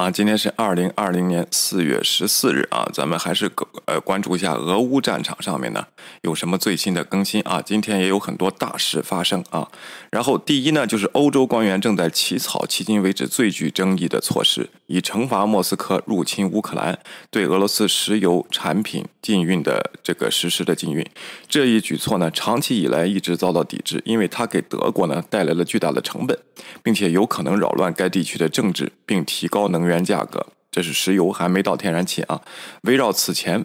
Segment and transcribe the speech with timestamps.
[0.00, 3.50] 啊，今天是二零二零年四月十四日啊，咱们还是
[3.84, 5.86] 呃关注一下俄乌战场上面呢
[6.22, 7.60] 有什么最新的更新啊？
[7.60, 9.68] 今天也有很多大事发生啊。
[10.10, 16.98] 然后第一呢，就是欧洲官员正在起草迄今为止最具争议的措施，以惩罚莫斯科入侵乌克兰，
[17.30, 21.06] 对俄罗斯石油产品禁运的这个实施的禁运。
[21.48, 26.36] 这一举措呢，长期以来一直遭到抵制，因为它给德国呢带来了巨大的成本，
[26.82, 30.44] 并且有可能扰乱该地区的政治，并提高能源价格。
[30.72, 32.42] 这是石油，还没到天然气啊。
[32.82, 33.64] 围绕此前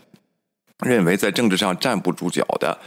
[0.85, 2.77] 认为在政治上站不住脚的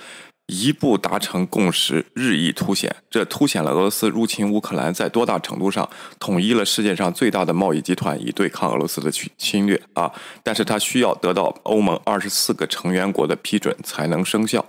[0.48, 5.86] 一步达成共识日益凸显，这凸显了俄罗斯入侵乌克兰在多大程度上
[6.18, 10.10] 统一了世界上最大的贸易集团，以对抗俄罗斯的侵侵略啊！
[10.42, 14.64] 但是它需要得到欧盟二十四个成员国的批准才能生效。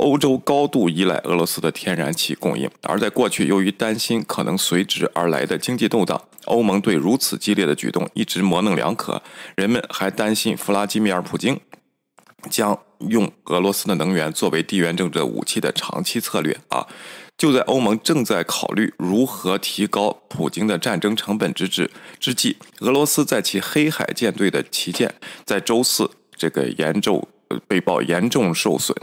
[0.00, 9.22] 欧洲高度依赖俄罗斯的天然气供应，而在过去，由于担心可能随之而来的经济动荡，欧盟对如此激烈的举动一直模棱两可。
[9.54, 11.60] 人们还担心弗拉基米尔·普京
[12.48, 16.86] 将用俄罗斯的能源作为地缘政治武器的长期策略啊！
[17.38, 25.14] 就在欧盟正在考虑如何提高普京的战争成本之之之际，俄罗斯在其黑海舰队的旗舰
[25.44, 27.26] 在周四这个严重
[27.66, 28.96] 被曝严重受损。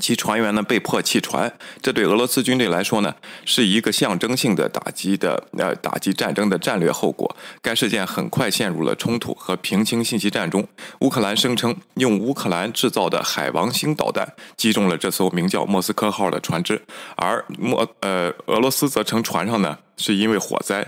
[0.00, 7.36] 其船员呢被迫弃船，这对俄罗斯军队来说呢是一个象征性的打击的呃打击战争的战略后果。
[7.60, 10.66] 该事件很快陷入了冲突和平清信息战中。
[11.00, 16.82] 乌克兰声称用乌克兰制造的海王星导弹击中了这艘名叫莫斯科号的船只，
[17.16, 20.86] 而莫呃俄罗斯则称船上呢是因为火灾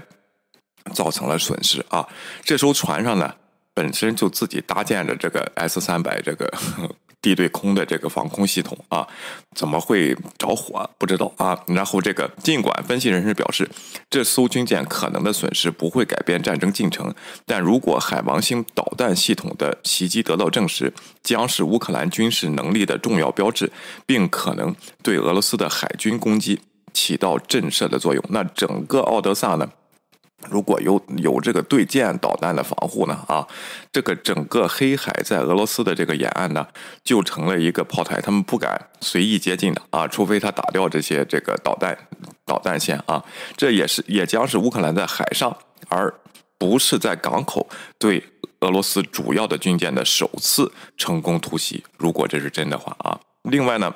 [0.95, 2.09] 造成了损失啊。
[2.43, 3.34] 这艘船上呢
[3.75, 6.51] 本身就自己搭建着这个 S 三百这个。
[7.25, 9.09] 地对空的这个防空系统啊，
[9.55, 10.91] 怎么会着火？
[10.99, 11.59] 不知道啊。
[11.69, 13.67] 然后这个，尽管分析人士表示，
[14.11, 17.15] 这艘军舰可能的损失不会改变战争进程，
[17.47, 20.93] 但如果海王星导弹系统的袭击得到证实，
[21.23, 23.73] 将是乌克兰军事能力的重要标志，
[24.05, 26.61] 并可能对俄罗斯的海军攻击
[26.93, 28.23] 起到震慑的作用。
[28.29, 29.71] 那整个奥德萨呢？
[30.50, 33.47] 如果有有这个对舰导弹的防护呢，啊，
[33.93, 36.66] 这个整个黑海在俄罗斯的这个沿岸呢，
[37.03, 41.97] 就成了一个炮台，他们不敢随意接近的啊，除非他打掉这些这个导弹
[42.44, 43.22] 导弹线啊，
[43.56, 45.56] 这也是也将是乌克兰在海上，
[45.88, 46.12] 而
[46.59, 47.69] 不是在港口
[47.99, 48.22] 对
[48.60, 51.84] 俄罗斯主要的军舰的首次成功突袭。
[51.97, 53.94] 如果这是真的话啊，另外呢。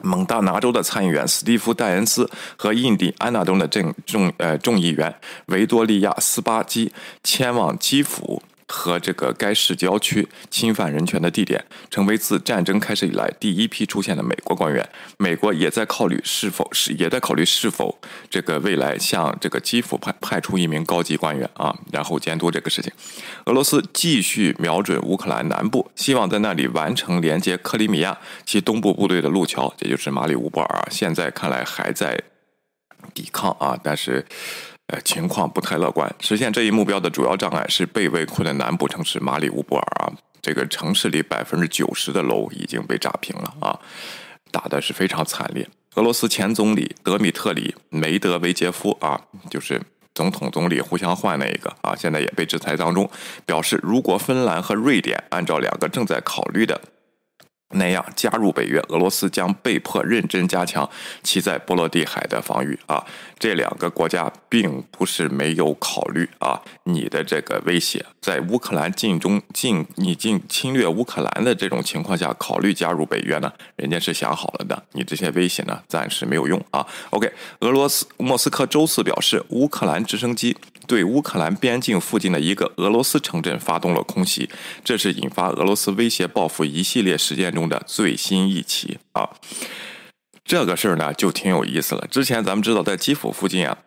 [0.00, 5.14] 蒙大拿州的参议员斯蒂夫·戴恩斯和印第安纳州的众众呃众议员
[5.46, 6.92] 维多利亚·斯巴基
[7.22, 8.42] 前往基辅。
[8.72, 14.88] 和这个该市郊区侵犯人权的地点，成为自战争开始以来第一批出现的美国官员。
[15.18, 18.00] 美国也在考虑是否是也在考虑是否
[18.30, 22.90] 这个未来向这个基辅派派出一名高级官员啊，然后监督这个事情。
[23.44, 28.16] 俄罗斯继续瞄准乌克兰南部，希望在那里完成连接克里米亚
[28.46, 30.88] 其东部部队的路桥，也就是马里乌波尔。
[30.90, 32.18] 现在看来还在
[33.12, 34.24] 抵抗啊，但是。
[34.92, 36.14] 呃，情况不太乐观。
[36.20, 43.80] 实现这一目标的主要障碍是被围困的南部城市马里乌波尔啊，这个城市里百分之九十的楼已经被炸平了啊，
[44.50, 45.66] 打的是非常惨烈。
[45.94, 49.80] 俄罗斯前总理德米特里梅德韦杰夫啊，就是
[50.14, 53.10] 总统总理互相换那一个啊，现在也被制裁当中，
[53.46, 56.78] 表示如果芬兰和瑞典按照两个正在考虑的。
[57.72, 60.88] 那样加入北约，俄罗斯将被迫认真加强
[61.22, 63.04] 其在波罗的海的防御啊！
[63.38, 73.52] 这两个国家并不是没有考虑啊，你的这个威胁，在乌克兰进中进你进侵略乌克兰的这种情况下，考虑加入北约呢？
[73.76, 76.86] 人家是想好了的，你这些威胁呢，暂时没有用啊。
[77.10, 80.56] OK，俄罗斯莫斯科周四表示，乌克兰直升机。
[80.92, 84.50] 对乌克兰边境附近的一个俄罗斯城镇发动了空袭，
[84.84, 89.30] 这是引发俄罗斯威胁报复一系列事件中的最新一起啊！
[90.44, 92.06] 这个事儿呢就挺有意思了。
[92.10, 93.78] 之前咱们知道，在基辅附近啊，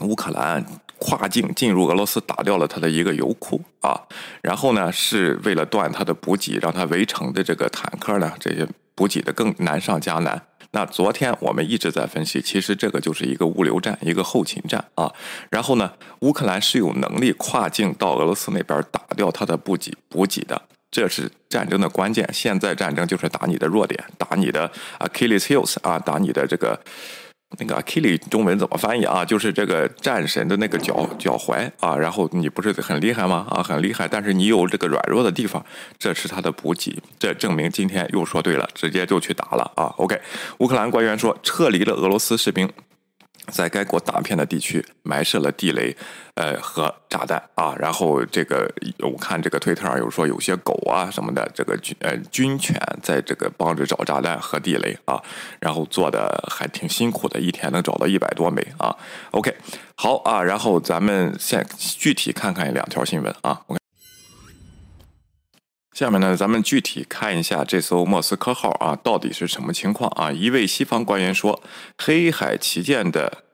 [0.00, 0.66] 乌克兰
[0.98, 3.96] 跨境进入俄罗斯，打掉了他的一个油库啊，
[4.42, 10.42] 然后呢是为了断他的补给，让他围城的这个坦克呢这些补给的更难上加难。
[10.76, 15.10] 那昨天我们一直在分析，其实这个就是一个物流站，一个后勤站啊。
[15.48, 22.28] 然后呢，乌克兰是有能力跨境到俄罗斯那边打掉它的补给补给的，这是战争的关键。
[22.30, 26.78] 现在战争就是打你的弱点，打你的 Achilles heels 啊，打你的这个。
[27.58, 29.24] 那个 Achilles 中文怎么翻译啊？
[29.24, 31.96] 就是这个战神的那个脚脚踝啊。
[31.96, 33.46] 然后你不是很厉害吗？
[33.50, 34.06] 啊，很厉害。
[34.08, 35.64] 但是你有这个软弱的地方，
[35.98, 36.98] 这是他的补给。
[37.18, 39.94] 这证明今天又说对了，直接就去打了啊。
[39.96, 40.20] OK，
[40.58, 42.68] 乌克兰官员说撤离了俄罗斯士兵。
[43.52, 45.96] 在该国大片的地区埋设了地雷，
[46.34, 55.22] 呃和炸弹啊，然后这个我看这个推特上有说有些狗啊什么的，这个军呃军犬在这个帮着找炸弹和地雷啊，
[55.60, 58.94] 然后做的还挺辛苦的，一天能找到一百多枚啊。
[59.30, 59.54] OK，
[59.94, 63.62] 好啊，然后咱们现具体看看两条新闻啊。
[65.96, 70.30] 下面呢，咱们具体看一下这艘莫斯科号啊到底是什么情况啊？
[70.30, 71.58] 一位西方官员说，
[71.96, 73.44] 黑海旗舰的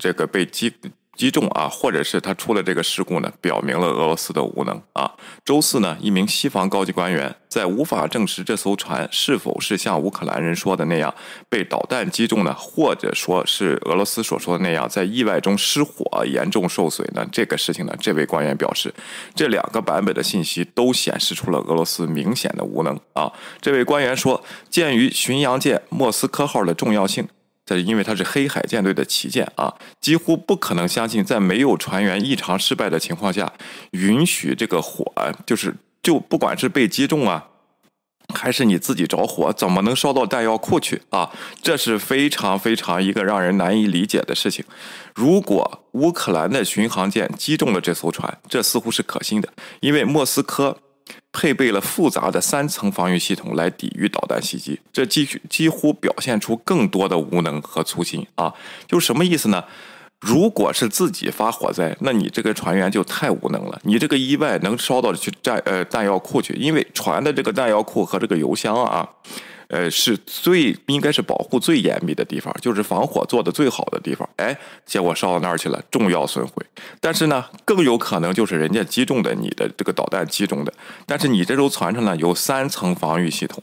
[0.00, 0.74] 这个被击。
[1.22, 5.08] 击中啊，或者是他出了这个事故呢，表明了俄罗斯的无能啊。
[5.44, 11.14] 周四呢，一名西方高级官员在无法证实这艘船是否是像乌克兰人说的那样
[11.48, 17.24] 被导弹击中呢，或者说是俄罗斯所说的那样在意外中失火严重受损呢？
[17.30, 18.92] 这个事情呢，这位官员表示，
[19.36, 23.32] 这两个版本的信息都显示出了俄罗斯明显的无能啊。
[23.60, 27.28] 这位官员说，鉴于巡洋舰莫斯科号的重要性。
[27.64, 33.52] 这是因为它是黑海舰队的旗舰啊，几乎不可能相信在没有船员异常失败的情况下，
[33.92, 35.12] 允许这个火
[35.46, 37.46] 就是就不管是被击中啊，
[38.34, 41.30] 还是你自己着火，怎么能烧到弹药库去啊？
[41.62, 44.64] 这是非常非常一个让人难以理解的事情。
[45.14, 50.78] 如果乌克兰的巡航舰击中了这艘船，这似乎是可信的，因为莫斯科。
[51.32, 58.52] 配备了复杂的三层防御系统来抵御导弹袭击，这几几乎表现出更多的无能和粗心啊！
[58.86, 59.64] 就什么意思呢？
[60.20, 63.80] 如果是自己发火灾，那你这个船员就太无能了。
[63.82, 69.08] 你这个意外能烧到去弹呃弹药库去，因为船的这个弹药库和这个油箱啊。
[69.72, 74.28] 呃，是最应该是保护最严密的地方，就是防火做的最好的地方。
[74.36, 74.54] 哎，
[74.84, 76.62] 结果烧到那儿去了，重要损毁。
[77.00, 80.72] 但是呢，更有可能就是人家击中的你的这个导弹击中的。
[81.06, 83.62] 但是你这艘船上呢有三层防御系统。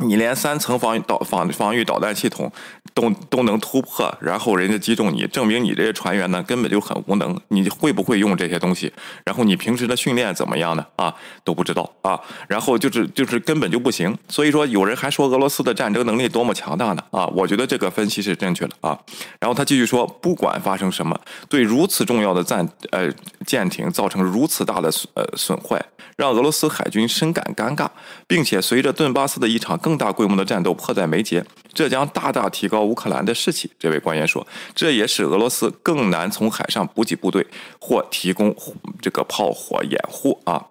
[0.00, 2.50] 你连三层防御导防防御导弹系统
[2.94, 7.38] 都都能突破，然后人家击中你，证明你这些船员呢根本就很无能。
[7.48, 8.90] 你会不会用这些东西？
[9.24, 10.86] 然后你平时的训练怎么样呢？
[10.96, 12.18] 啊，都不知道啊。
[12.48, 14.16] 然后就是就是根本就不行。
[14.28, 17.04] 所以说有人还说俄罗斯的战争能力多么强大呢？
[17.10, 18.98] 啊，我觉得这个分析是正确的啊。
[19.38, 21.18] 然后他继续说，不管发生什么，
[21.50, 23.12] 对如此重要的战呃
[23.46, 25.78] 舰艇造成如此大的损呃损坏，
[26.16, 27.86] 让俄罗斯海军深感尴尬，
[28.26, 29.78] 并且随着顿巴斯的一场。
[29.82, 31.44] 更大规模的战斗迫在眉睫，
[31.74, 33.70] 这将大大提高乌克兰的士气。
[33.78, 37.46] 这位官员说，这也使俄罗斯更难从海上补给部队
[37.78, 38.56] 或提供
[39.02, 40.68] 这个炮火掩护啊。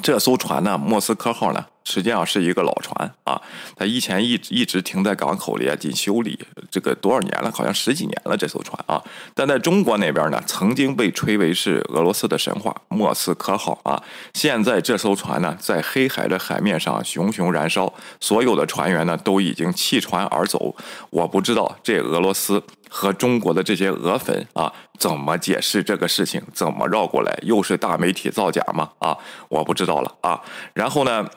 [0.00, 1.66] 这艘船呢，莫斯科号呢？
[1.84, 3.40] 实际上是一个老船啊，
[3.76, 6.38] 它以前一直一直停在港口里啊，进修理，
[6.70, 7.50] 这个多少年了？
[7.52, 8.36] 好像十几年了。
[8.36, 9.02] 这艘船啊，
[9.34, 14.02] 但在中国那边呢，曾经被吹为是俄罗斯的神话——莫斯科号啊。
[14.32, 20.74] 现在这艘船呢，在黑海的海面上熊熊燃烧，所有的船员呢都已经弃船而走。
[21.10, 26.40] 我不知道这俄罗斯和中国的这些俄粉啊，怎么解释这个事情？
[26.54, 27.38] 怎么绕过来？
[27.42, 28.90] 又是大媒体造假吗？
[29.00, 29.16] 啊，
[29.48, 30.40] 我不知道了啊。
[30.72, 31.28] 然后呢？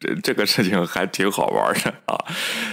[0.00, 2.18] 这 这个事情还挺好玩的啊，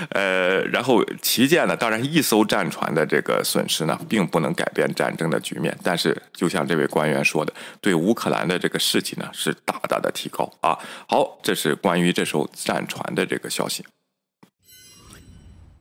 [0.09, 10.77] 呃，然后旗舰呢，当然一艘战船的这个损失呢，并不能改变战争的局面，但是就像这位官员说的，对乌克兰的这个士气呢，是大大的提高啊。
[11.07, 13.85] 好，这是关于这艘战船的这个消息。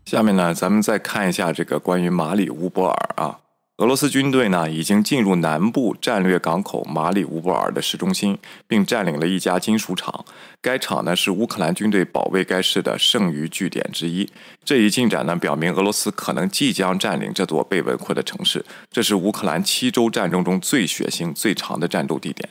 [0.04, 3.38] 下面呢，咱们再看一下这个关于马里乌波尔啊。
[3.82, 10.24] 俄罗斯军队呢，已经进入南部战略港口马里乌波尔的市中心，并占领了一家金属厂。
[10.60, 14.30] 该厂呢是乌克兰军队保卫该市的剩余据点之一。
[14.64, 18.64] 这一进展呢，表明俄罗斯可能即将占领这座被围困的城市。
[18.88, 22.50] 这是乌克兰七周战争中最血腥、最长的战斗地点。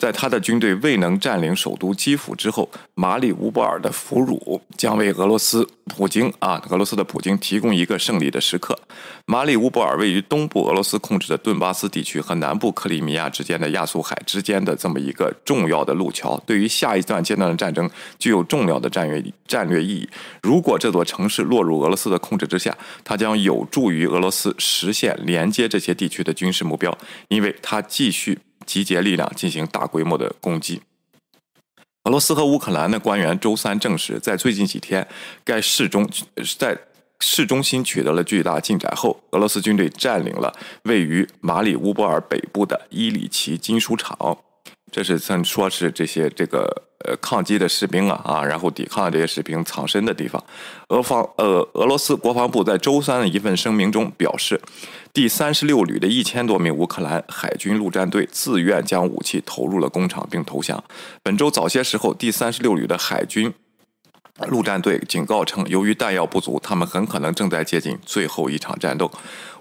[0.00, 8.78] 在他的军队未能占领首都基辅之后，马里乌波尔的俘虏将为俄罗斯普京啊，俄罗斯的普京提供一个胜利的时刻。
[9.26, 17.88] 马里乌波尔位于东部俄罗斯控制的顿巴斯地区和南部克里米亚之间的亚速海之间的这么一个重要的路桥，对于下一段阶段的战争
[18.18, 20.08] 具有重要的战略战略意义。
[20.42, 26.96] 如果这座城市落入俄罗斯的控制之下，它将有助于俄罗斯实现连接这些地区的军事目标，
[27.28, 28.38] 因为它继续。
[28.70, 30.80] 集结力量进行大规模的攻击。
[32.04, 35.08] 俄罗斯和乌克兰的官员周三证实，在最近几天，
[35.44, 36.08] 该市中
[36.56, 36.78] 在
[37.18, 44.38] 市中心取得了巨大进展后，俄罗斯军队占领了位于马里乌波尔北部的伊里奇金属厂。
[44.92, 50.42] 这是曾说是这些这个呃抗击的士兵啊啊，然后抵抗这些士兵藏身的地方。
[50.90, 54.60] 俄方呃俄罗斯国防部在周三的一份声明中表示。
[55.12, 60.82] 第三十六旅的一千多名乌克兰海军陆战队自愿将武器投入了工厂并投降。
[61.22, 63.52] 本周早些时候，第三十六旅的海军
[64.46, 69.10] 陆战队警告称，由于弹药不足，他们很可能正在接近最后一场战斗。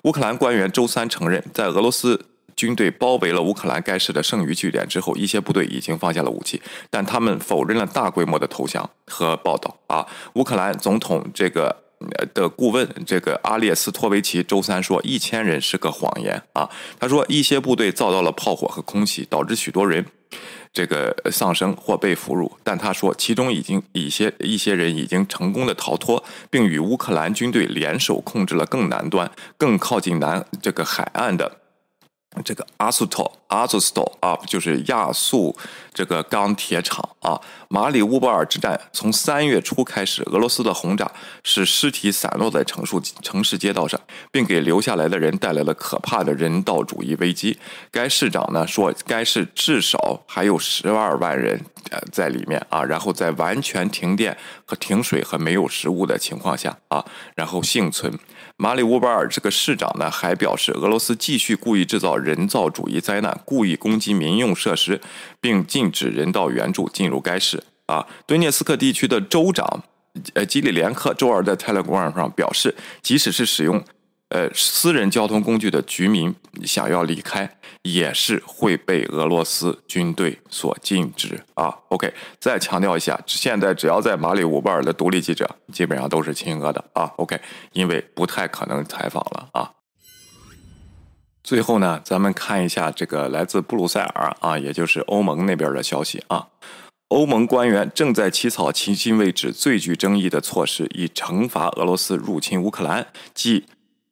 [0.03, 9.75] 乌克兰官员周三承认，在俄罗斯军队包围了乌克兰该市的剩余据点之后，一些部队已经放下了武器，但他们否认了大规模的投降和报道。
[9.87, 11.75] 啊，乌克兰总统这个
[12.33, 16.41] 的顾问这个阿列斯托维奇周三说，一千人是个谎言。
[16.53, 20.05] 啊，他说一些部队遭到了炮火和空袭，导致许多人。
[20.71, 31.58] 这个丧生或被俘虏，但他说，其中已经一些一些人已经成功的逃脱，并与乌克兰军队联手控制了更南端、更靠近南这个海岸的
[32.45, 35.55] 这个阿苏托阿苏斯托啊，就是亚速
[35.93, 37.39] 这个钢铁厂啊。
[37.67, 41.11] 马里乌波尔之战从三月初开始，俄罗斯的轰炸
[41.43, 43.99] 使尸体散落在城市城市街道上，
[44.31, 47.57] 并给留下来的人带来了可怕的人道主义危机。
[47.91, 51.59] 该市长呢说，该市至少还有十二万人
[51.89, 57.03] 呃在里面啊，然后在完全停电和停水和没有食物的情况下啊，
[57.35, 58.17] 然后幸存。
[58.61, 64.99] 马里乌波尔这个市长呢还表示，俄罗斯继续故意制造人造主义灾难，故意攻击民用设施，
[65.39, 67.63] 并禁止人道援助进入该市。
[67.85, 69.81] 啊，顿涅斯克地区的州长
[70.33, 73.81] 呃基里连克周二在 Telegram 上表示，即使是使用
[74.29, 76.33] 呃私人交通工具的居民
[76.63, 81.43] 想要离开，也是会被俄罗斯军队所禁止。
[81.55, 86.83] 啊，OK，再强调一下，现在只要在马里乌波尔的独立记者，基本上都是亲俄的。
[86.93, 87.39] 啊，OK，
[87.73, 89.49] 因为不太可能采访了。
[89.53, 89.71] 啊。
[91.41, 96.49] 最后呢，咱们看一下这个来自布鲁塞尔啊，也就是欧盟那边的消息啊。
[97.07, 103.65] 欧盟官员正在起草迄今为止最具争议的措施，以惩罚俄罗斯入侵乌克兰，即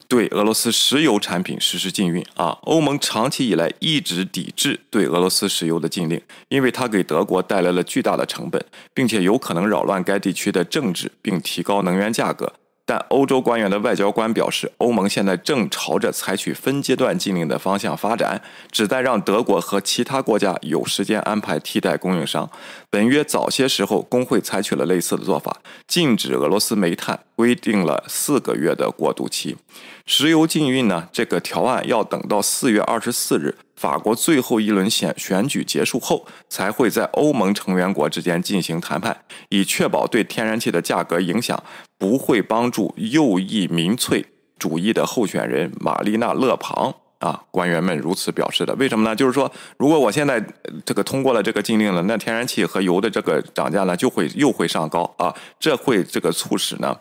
[0.07, 2.25] 对俄罗斯石油产品实施禁运。
[2.35, 12.53] 啊，欧盟长期以来一直抵制对俄罗斯石油的禁令，因为它给德国带来了巨大的成本，并且有可能扰乱该地区的政治，并提高能源价格。
[12.87, 18.41] 但欧洲官员的外交官表示，欧盟现在正朝着采取分阶段禁令的方向发展，
[18.71, 22.49] 旨在让德国和其他国家有时间安排替代供应商。
[22.89, 29.57] 本月早些时候，工会采取了类似的做法，禁止俄罗斯煤炭，规定了四个月的过渡期。
[30.05, 31.09] 石油禁运呢？
[31.11, 39.15] 这个条案要等到四月二十四日，法国最后一轮选选举结束后，才会在欧盟成员国之间进行谈判，
[39.49, 41.63] 以确保对天然气的价格影响
[41.97, 44.25] 不会帮助右翼民粹
[44.57, 47.43] 主义的候选人玛丽娜·勒庞啊。
[47.51, 48.73] 官员们如此表示的。
[48.75, 49.15] 为什么呢？
[49.15, 50.43] 就是说，如果我现在
[50.83, 56.97] 这个通过了这个禁令了，那天然气和油的这个涨价呢，就会又会上高啊，这会这个促使呢。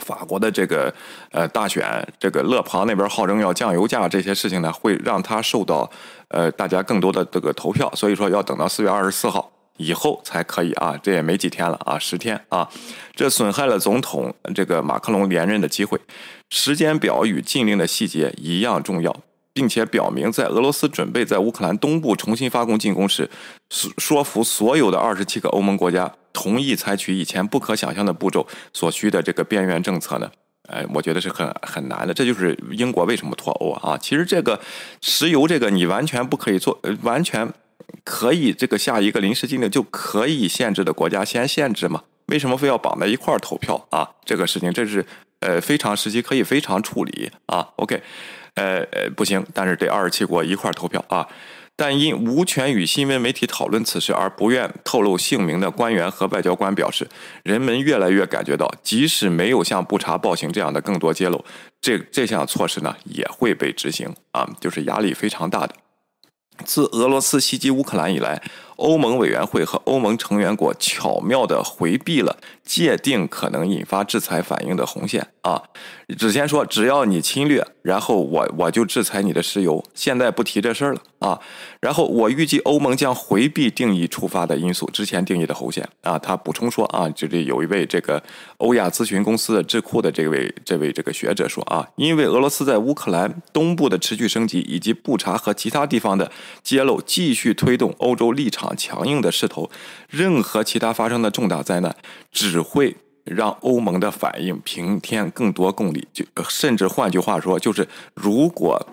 [0.00, 0.92] 法国的这个
[1.30, 5.90] 呃大选，这个勒庞那边号称要降油价，这些事情呢，会让他受到
[6.28, 12.68] 呃大家更多的这个投票，所以说要等到四月二十四号以后才可以啊，这也没几天了啊，十天啊，
[13.14, 16.00] 这损害了总统这个马克龙连任的机会，
[16.50, 19.14] 时间表与禁令的细节一样重要。
[19.54, 23.28] 并且表明，在俄罗斯准备在乌克兰东部重新发动进攻时，
[23.98, 30.30] 说服所有的二十七个欧盟国家同意采取以前不可想象的步骤所需的这个边缘政策呢？
[30.68, 32.14] 哎，我觉得是很很难的。
[32.14, 33.98] 这就是英国为什么脱欧啊？
[33.98, 34.60] 其实这个
[35.00, 37.52] 石油这个你完全不可以做，呃完全
[38.04, 42.02] 可以这个下一个临时禁令就可以限制的国家先限制嘛？
[42.26, 44.08] 为什么非要绑在一块儿投票啊？
[44.24, 45.04] 这个事情这是
[45.40, 47.68] 呃非常时期可以非常处理啊。
[47.76, 48.02] OK。
[48.54, 51.26] 呃呃，不行，但是得二十七国一块投票啊。
[51.76, 57.08] 但因无权与新闻媒体讨论此事而不愿透露姓名的官员和外交官表示，
[57.42, 61.44] 人们越来越感觉到，即使没有像不查暴行这样的更多揭露，
[61.80, 65.74] 这这项措施呢也会被执行啊，就是压力非常大的。
[66.64, 68.42] 自俄罗斯袭击乌克兰以来。
[68.76, 75.62] 欧盟委员会和欧盟成员国巧妙地回避了界定可能引发制裁反应的红线啊！
[76.18, 79.84] 只先说只要你侵略，然后我我就制裁你的石油。
[79.94, 81.40] 现在不提这事儿了啊！
[81.80, 86.18] 然后我预计欧盟将回避定义触发的因素，之前定义的红线啊。
[86.18, 88.22] 他补充说啊，这里有一位这个
[88.58, 96.30] 欧亚咨询公司的智库的这位这位这个学者说啊，因为俄罗斯在乌克兰东部的持续升级，以及布查和其他地方的
[96.62, 98.61] 揭露，继续推动欧洲立场。
[98.76, 99.70] 强硬的势头，
[100.08, 101.96] 任何其他发生的重大灾难，
[102.30, 106.06] 只会让欧盟的反应平添更多公力。
[106.12, 108.86] 就甚至换句话说，就是如果。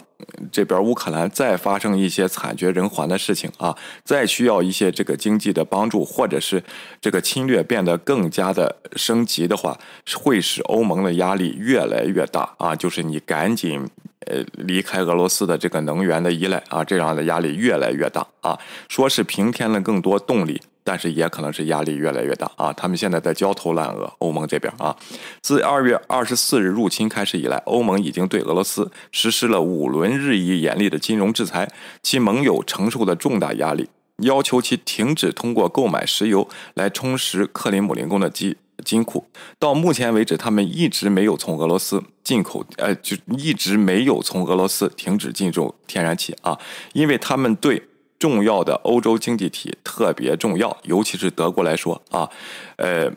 [0.51, 6.61] 这边乌克兰再发生一些惨绝人寰的事情啊，再需要一些这个经济的帮助，或者是
[6.99, 9.79] 这个侵略变得更加的升级的话，
[10.13, 12.75] 会使欧盟的压力越来越大啊！
[12.75, 13.89] 就是你赶紧
[14.27, 18.59] 呃离开俄罗斯的这个能源的依赖啊，这样的压力越来越大啊。
[18.87, 20.61] 说是平添了更多动力。
[20.81, 22.73] 但是也可能是压力越来越大啊。
[22.73, 24.95] 他们现在在焦头烂额，欧盟这边啊，
[25.39, 31.71] 自二月二十四日入侵开始以来，欧盟已经对俄罗斯实施了五轮日益严厉的金融制裁，
[32.01, 33.87] 其盟友承受的重大压力，
[34.23, 38.57] 要求其停止通过购买石油来充实克林姆林宫的基。
[38.85, 39.25] 金库
[39.57, 46.57] 到目前为止，他们一直没有从俄罗斯进口，呃，就一直没有从俄罗斯停止进入天然气啊，
[46.93, 47.81] 因为他们对
[48.17, 52.29] 重要的欧洲经济体特别重要，尤其是德国来说啊，
[52.77, 53.11] 呃，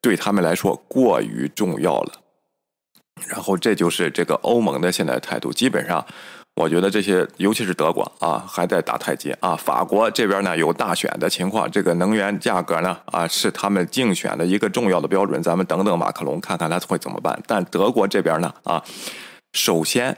[0.00, 2.12] 对他们来说过于重要了。
[3.26, 6.06] 然后这就是这个欧盟的现在态度，基本上。
[6.58, 9.54] 我觉得这些，尤其是德国啊，还在打太极啊。
[9.54, 15.40] 法国这边呢有大选的情况，这个能源价格呢啊是他们竞选的一个重要的标准。
[15.40, 17.40] 咱们等等马克龙，看看他会怎么办。
[17.46, 18.82] 但德国这边呢啊，
[19.52, 20.16] 首先。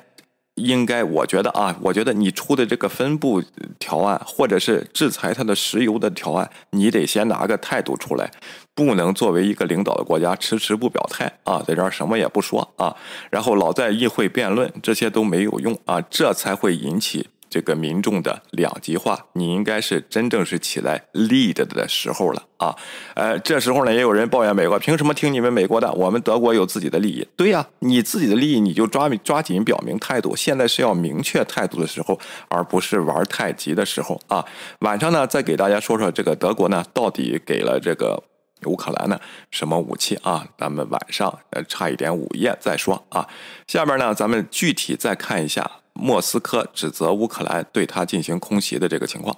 [0.63, 3.43] 应该，我觉得啊，我觉得你出的这个分布
[3.79, 8.31] 条案，或者是制裁它的石油的条案，你得先拿个态度出来，
[8.75, 12.95] 不能作为一个领导的国家迟迟不表态啊，在这儿什么也不说啊，
[13.31, 17.29] 然后老在议会辩论，这些都没有用啊，这才会引起。
[17.51, 22.77] 这个民众的两极化，你应该是真正是起来 lead 的时候了啊！
[23.15, 25.93] 呃，这时候呢，也有人抱怨美国凭什么听你们美国的？
[25.95, 27.27] 我们德国有自己的利益。
[27.37, 30.37] 对呀，你自己的利益你就抓抓紧表明态度。
[30.37, 34.47] 现在是要明确态度的时候，而不是玩太极的时候啊！
[34.79, 38.23] 晚上呢，再给大家说说这个德国呢，到底给了这个
[38.67, 39.19] 乌克兰呢
[39.51, 40.47] 什么武器啊？
[40.57, 43.27] 咱们晚上呃差一点午夜再说啊！
[43.67, 45.80] 下面呢，咱们具体再看一下。
[45.95, 49.37] 莫斯科指责乌克兰对他进行空袭的这个情况。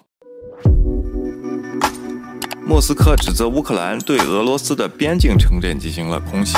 [2.65, 6.57] 莫斯科指责乌克兰对俄罗斯的边境城镇进行了空袭。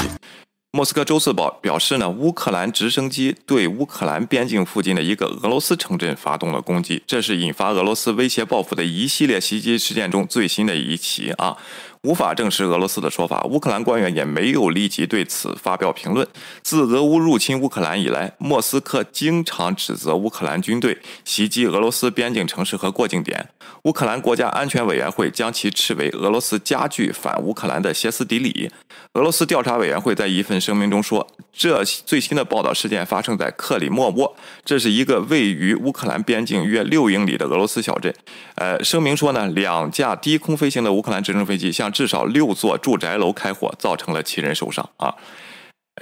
[0.72, 11.57] 莫斯科周四表表示呢，乌克兰直升机对乌克兰边境附近的一个俄罗斯城镇发动了攻击，这是引发俄罗斯威胁报复的一系列袭击事件中最新的一起啊。
[12.04, 16.26] 无法证实俄罗斯的说法，乌克兰官员也没有立即对此发表评论。
[16.62, 23.48] 自俄乌入侵乌克兰以来，莫斯科经常指责乌克兰军队袭击俄罗斯边境城市和过境点。
[23.84, 28.70] 乌克兰国家安全委员会将其斥为俄罗斯加剧反乌克兰的歇斯底里。
[29.14, 38.14] 俄罗斯调查委员会在一份声明中说，这最新的报道事件发生在克里莫沃，这是一个位于乌克兰边境约六英里的俄罗斯小镇。
[38.56, 45.14] 呃，声明说呢，两架低空飞行的乌克兰直升飞机向至少六座住宅楼开火，造成了七人受伤啊！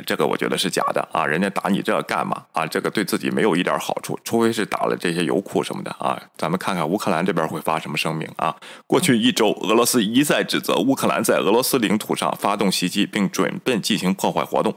[0.06, 1.26] 这个我觉得是假的啊！
[1.26, 2.66] 人家打你这干嘛啊？
[2.66, 6.18] 这个对自己没有一点好处，除非是打了这些油库什么的啊！
[6.38, 8.56] 咱们看看乌克兰这边会发什么声明啊？
[8.86, 14.74] 过去一周，俄罗斯一再指责乌克兰在俄罗斯领土上发动袭击，并准备进行破坏活动。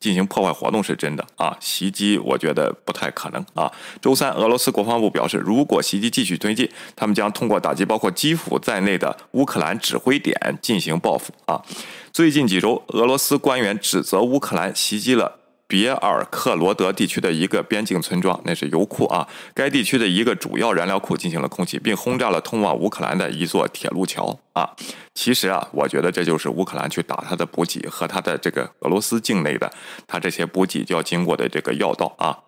[0.00, 3.70] 进行破坏活动是真的啊，袭击我觉得不太可能啊。
[4.00, 11.60] 周三，俄罗斯国防部表示，如果袭击继续推进，他们将通过打击包括基辅在内的乌克兰指挥点进行报复啊。
[12.12, 15.38] 最近几周，俄罗斯官员指责乌克兰袭击了。
[15.68, 19.28] 别尔克罗德地区的一个边境村庄，那是油库啊。
[19.54, 24.70] 该地区的一个主要燃料库进行了空袭，并轰炸了通往乌克兰的一座铁路桥啊。
[25.14, 29.70] 其实啊，我觉得这就是乌克兰去打他的补给和他的这个俄罗斯境内的
[30.06, 32.47] 他这些补给就要经过的这个要道啊。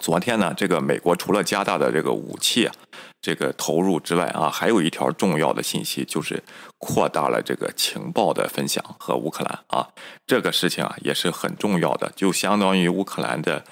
[0.00, 2.74] 昨天呢，这个美国除了加大的这个武器啊，
[3.20, 6.42] 这个投入之外啊，还有一条重要的信息，就是
[6.78, 9.88] 扩大了这个情报的分享和乌克兰啊，
[10.26, 13.64] 这个事情啊也是很重要的，就相当于乌克兰的。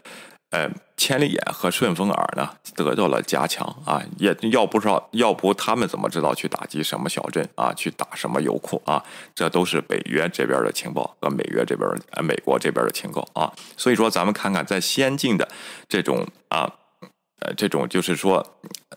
[0.50, 9.02] 呃，千里眼和顺风耳呢得到了加强啊，也要不知道，要不他们怎么知道去打击什么小镇啊，去打什么油库啊？
[9.34, 13.52] 这都是北约这边的情报和美约这边呃美国这边的情报啊。
[13.76, 15.48] 所以说，咱们看看在先进的
[15.88, 16.74] 这种啊。
[17.42, 18.46] 呃，这种就是说，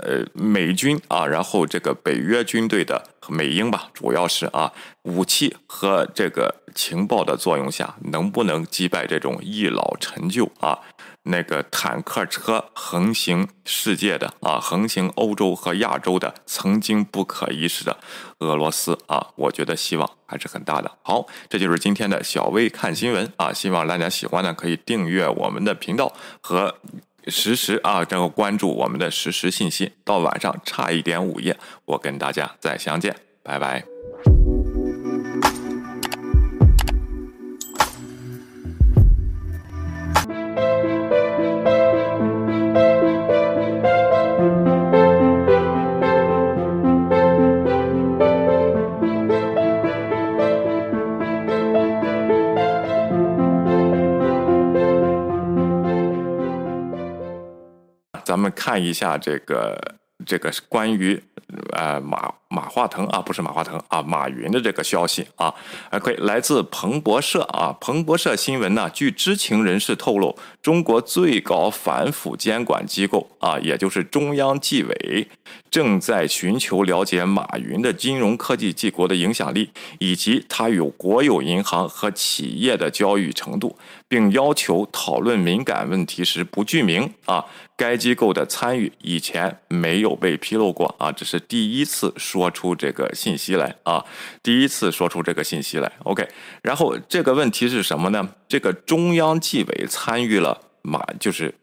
[0.02, 4.70] 呃，美军啊，然后这个北约军队的美英吧，主要是啊，
[5.04, 10.78] 武器和这个情报的作用下，能不能击败这种一老陈旧啊，
[11.24, 17.98] 那个坦克车横行世界的啊，横行欧洲和亚洲的曾经不可一世的
[18.40, 19.28] 俄罗斯啊？
[19.36, 20.92] 我觉得希望还是很大的。
[21.02, 26.76] 好，这就是今天的小微看新闻啊，希望大家喜欢呢，可以订阅我们的频道和。
[27.26, 29.94] 实时啊，这个关注我们的实时信息。
[30.04, 33.93] 到晚上差一点午夜，我跟大家再相见，拜拜。
[58.34, 59.80] 咱们看一下这个
[60.26, 61.22] 这个关于
[61.72, 65.52] 呃马马化腾啊，不是马化腾啊，马云的这个消息啊。
[65.90, 75.28] OK，来自彭博社啊，彭博社新闻呢，据知情人士透露，中国最高反腐监管机构啊，也就是中央纪委，
[75.72, 83.76] 正在寻求了解马云的金融科技帝国的影响力，以及他与国有银行和企业的交易程度。
[84.10, 87.44] 并要求讨论敏感问题时不具名啊，
[87.76, 94.04] 该机构的参与以前没有被披露过啊，这是第一次说说出这个信息来啊，
[94.42, 95.90] 第一次说出这个信息来。
[96.04, 96.28] OK，
[96.62, 98.28] 然后这个问题是什么呢？
[98.50, 101.56] 这个中央纪委参与了马，就是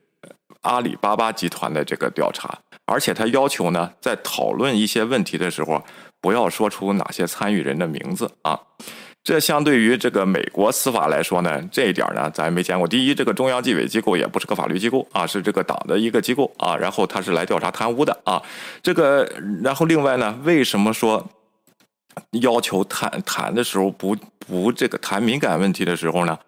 [0.62, 5.85] 阿里巴巴集团的这个调查，而且他要求呢，在讨论一些问题的时候，
[6.19, 8.59] 不要说出哪些参与人的名字啊。
[9.22, 12.88] 这相对于这个美国司法来说呢，这一点呢，咱没见过。
[12.88, 16.74] 第一，这个中央纪委机构也不是个法律机构啊，是这个党的一个机构啊。
[16.76, 18.42] 然后他是来调查贪污的啊。
[18.83, 19.30] 这个，
[19.62, 21.28] 然后另外呢，为什么说
[22.40, 26.38] 要求谈谈的时候不不这个谈敏感问题的时候呢？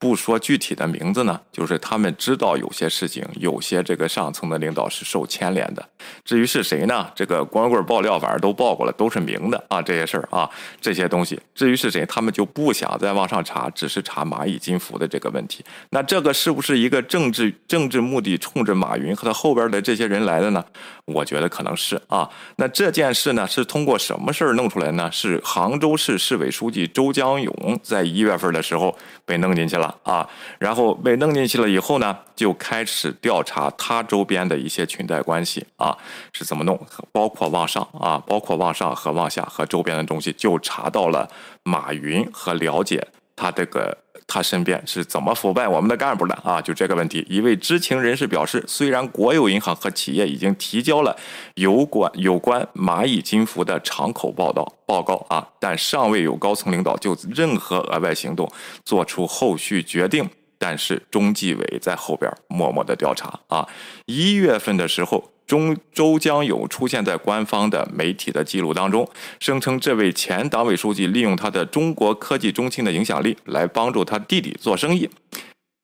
[0.00, 5.86] 不说具体的名字呢，就是他们知道有些事情，有些这个上层的领导是受牵连的。
[6.24, 7.06] 至于是谁呢？
[7.14, 10.48] 这个光棍爆料反正都报过了，都是明的啊，这些事儿啊，
[10.80, 11.38] 这些东西。
[11.54, 15.62] 至于是谁，他们就不想再往上查，只是查蚂蚁金服的这个问题。
[15.90, 20.64] 那这个是不是一个政治政治目的，冲着马云和他后边的这些人来的呢？
[21.04, 22.26] 我觉得可能是啊。
[22.56, 25.12] 那这件事呢，是通过什么事儿弄出来呢？
[25.12, 29.89] 是杭州市市委书记周江勇在一月份的时候被弄进去了。
[30.02, 35.96] 啊，然后被弄进去了以后呢，就开始调查他周边的一些裙带关系啊，
[36.32, 36.78] 是怎么弄，
[37.12, 41.28] 包括往上啊，包括往上和往下和周边的东西，就查到了
[41.62, 43.96] 马云和了解他这个。
[44.32, 46.62] 他身边是怎么腐败我们的干部的啊？
[46.62, 51.16] 就这个问题，一位知情人士表示，虽然国有银行和企业已经提交了
[51.56, 58.48] 有关有关蚂蚁金服的敞口报道报告啊，但尚未有高层领导就任何额外行动
[58.84, 60.30] 做出后续决定。
[60.56, 63.66] 但是中纪委在后边默默的调查啊，
[64.06, 65.32] 一月份的时候。
[65.50, 69.04] 中周江友出现在官方的媒体的记录当中，
[69.40, 75.10] 声称这位前党委书记利用他的中国科技中心的影响力来帮助他弟弟做生意。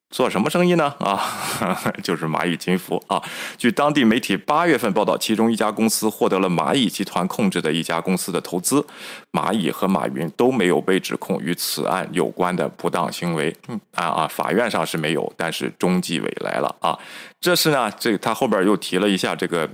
[0.09, 0.95] 做什么生意呢？
[0.99, 1.21] 啊，
[2.01, 3.21] 就是蚂蚁金服啊。
[3.57, 8.85] 据当地媒体八月份报道，其中一家公司获得了蚂蚁集团控制的一家公司的投资。
[9.33, 13.53] 蚂蚁和马云都没有被指控与此案有关的不当行为。
[13.67, 16.97] 嗯啊啊，法院上是没有，但是中纪委来了啊。
[17.41, 19.69] 这是呢，这他后边又提了一下这个。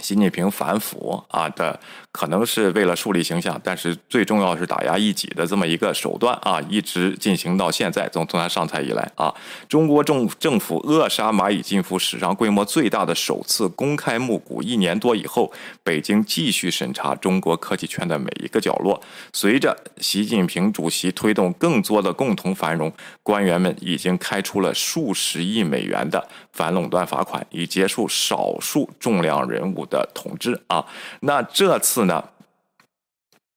[0.00, 1.78] 习近平反腐啊的，
[2.12, 9.34] 可能是为了树立形象，但是最重要是打压异己的这么一个手段啊，一直进行到现在，从从他上台以来啊，
[9.68, 19.00] 中国政政府扼杀蚂蚁金服史上规模最大的首次公开募股一年多以后，北京继续审查中国科技圈的每一个角落。
[19.32, 22.92] 随着习近平主席推动更多的共同繁荣，
[23.22, 29.80] 官员们已经开出了数十亿美元的反垄断罚款，以结束少数重量人物。
[29.90, 30.84] 的统治啊，
[31.22, 32.24] 那这次呢，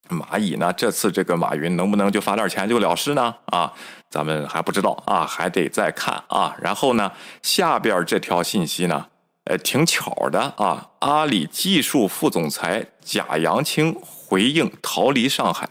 [0.10, 3.36] 蚂蚁呢，这次这个马云能不能就罚点钱就了事呢？
[3.46, 3.74] 啊，
[4.10, 6.56] 咱们还不知道啊，还得再看啊。
[6.62, 9.08] 然后呢，下边这条信息呢，
[9.46, 13.96] 呃，挺巧的啊，阿里技术副总裁贾扬青。
[14.26, 15.68] 回应逃离上海，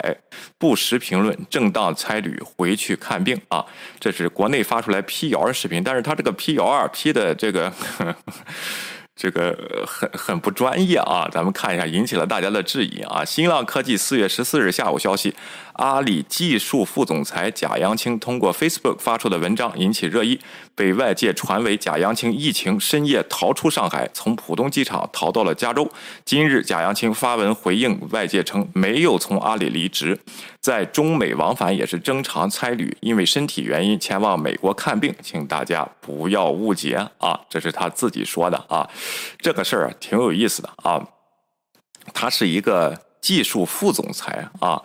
[0.56, 3.66] 不实评论，正当差旅回去看病啊！
[3.98, 7.72] 这是国内发出来辟谣的视频，但是他这个辟谣啊，辟的这个。
[9.14, 11.28] 这个很很不专业啊！
[11.30, 13.24] 咱们看一下，引起了大家的质疑啊！
[13.24, 15.34] 新浪科技四月十四日下午消息，
[15.74, 20.40] 阿里技术副总裁贾扬青通过 Facebook 发出的文章引起热议，
[20.74, 25.88] 被外界传为贾扬青疫情深夜逃出上海，从浦东机场逃到了加州。
[26.24, 30.18] 今日贾扬青发文回应外界称没有从阿里离职，
[30.60, 37.38] 在中美往返也是正常差旅，因为身体原因前往美国看病，请大家不要误解啊！
[37.50, 38.88] 这是他自己说的啊。
[39.38, 41.00] 这个事儿啊，挺有意思的啊。
[42.12, 44.82] 他是一个技术副总裁啊，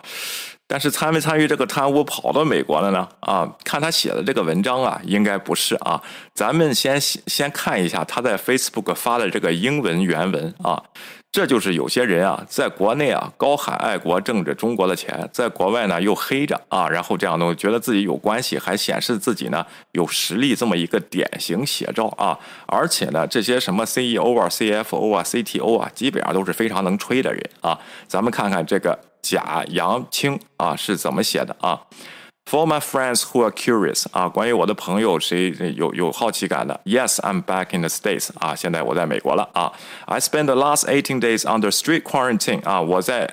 [0.68, 3.08] 但是参没参与这个贪污跑到美国了呢？
[3.20, 6.00] 啊，看他写的这个文章啊，应该不是啊。
[6.32, 10.82] 咱们先先看一下他在 Facebook 发的这个英文原文啊。
[11.30, 22.36] 这就是有些人啊，在国内啊高喊爱国、挣着中国的钱，在国外呢又黑着啊，然后这样东西觉得自己有关系，还显示自己呢有实力，这么一个典型写照啊。
[22.66, 27.78] 而且呢，这些什么 CEO 啊、CFO 啊、CTO 啊，基本上都是非常能吹的人啊。
[28.06, 31.78] 咱们看看这个贾扬青啊是怎么写的啊。
[32.47, 39.71] For my friends who are curious 啊，关于我的朋友谁有有好奇感的，Yes，I'm back in the States 啊，现在我在美国了啊。
[40.05, 43.31] I spent the last eighteen days under strict quarantine 啊，我在。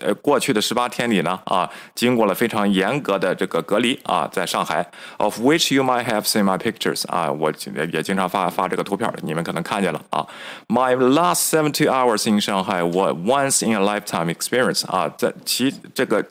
[0.00, 7.52] 呃，过去的十八天里呢，啊，经过了非常严格的这个隔离啊，在上海，of which you might have seen my pictures 啊，我
[7.92, 10.24] 也经常发发这个图片，你们可能看见了啊。
[10.68, 16.24] My last seventy hours in Shanghai was once in a lifetime experience 啊，在其这个。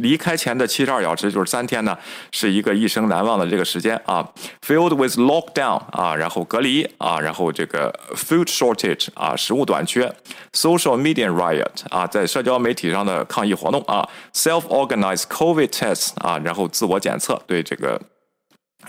[0.00, 1.96] 离开前的七十二小时就是三天呢，
[2.32, 4.28] 是一个一生难忘的这个时间啊。
[4.66, 10.12] Filled with lockdown 啊，然后隔离啊，然后这个 food shortage 啊，食物短缺
[10.52, 18.00] ，social media riot 啊，在社交媒体上的抗议活动啊，self-organized COVID tests 啊，然后自我检测对这个。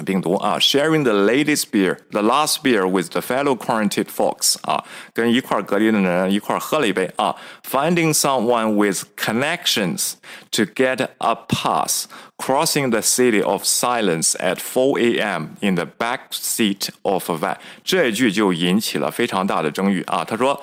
[0.07, 7.35] 病毒啊，sharing the latest beer, the last beer with the fellow quarantined folks 啊，跟一块隔离的人一块喝了一杯啊，
[7.69, 10.13] finding someone with connections
[10.53, 12.05] to get a pass,
[12.39, 15.57] crossing the city of silence at 4 a.m.
[15.61, 20.63] in the back seat of a van，这一句就引起了非常大的争议啊，他说。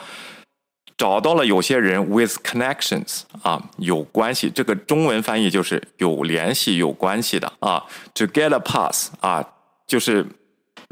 [1.02, 7.82] 找到了有些人 with connections 啊，有关系，这个中文翻译就是有联系、有关系的啊。
[8.14, 9.44] To get a pass 啊，
[9.84, 10.24] 就是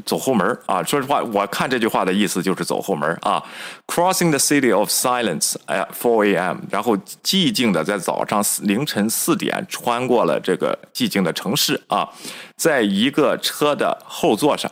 [0.05, 0.83] 走后门啊。
[0.83, 3.41] 说实话，我看这句话的意思就是走后门啊。
[3.87, 12.09] Crossing the city of silence at 4 a.m.，然后寂静的在早上凌晨四点穿过了这个寂静的城市啊，
[12.57, 14.69] 在一个车的后座上。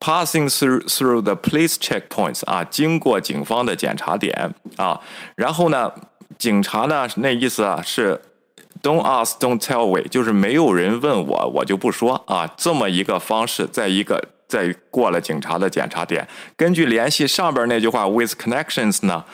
[0.00, 5.00] Passing through through the police checkpoints 啊，经过警方的检查点啊，
[5.34, 5.92] 然后呢，
[6.38, 8.20] 警察呢那意思啊是
[8.80, 19.24] ，Don't ask, don't tell way，就是没有人问我，我就不说啊，这么一个方式，在一个在过了警察的检查点，根据联系上边那句话，with connections 呢。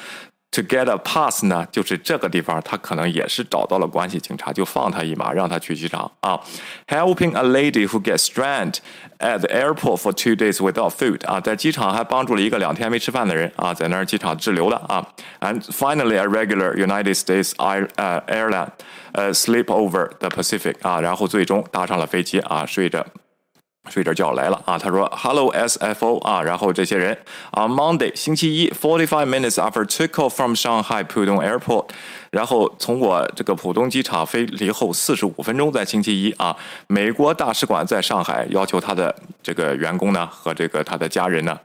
[0.52, 6.40] To get a pass 呢，就是这个地方，他可能也是找到了关系，警察就放他一马，让他去机场啊。
[6.86, 8.76] Helping a lady who gets stranded
[9.23, 15.05] at the airport for two days without food 啊，在机场还帮助了一个两天没吃饭的人啊，在那儿机场滞留的啊。
[15.41, 18.69] And finally, a regular United States air 呃 airline
[19.13, 23.05] 呃 sleep over the Pacific 啊，然后最终搭上了飞机啊，睡着。
[23.90, 24.78] 睡着觉来了啊！
[24.78, 27.16] 他说：“Hello SFO 啊，然后这些人
[27.50, 31.88] 啊，Monday 星期一，forty five minutes after took off from Shanghai Pudong Airport，
[32.30, 41.58] 然后从我这个浦东机场飞离后四十五分钟，在星期一啊，美国大使馆在上海要求他的这个员工呢和这个他的家人呢。”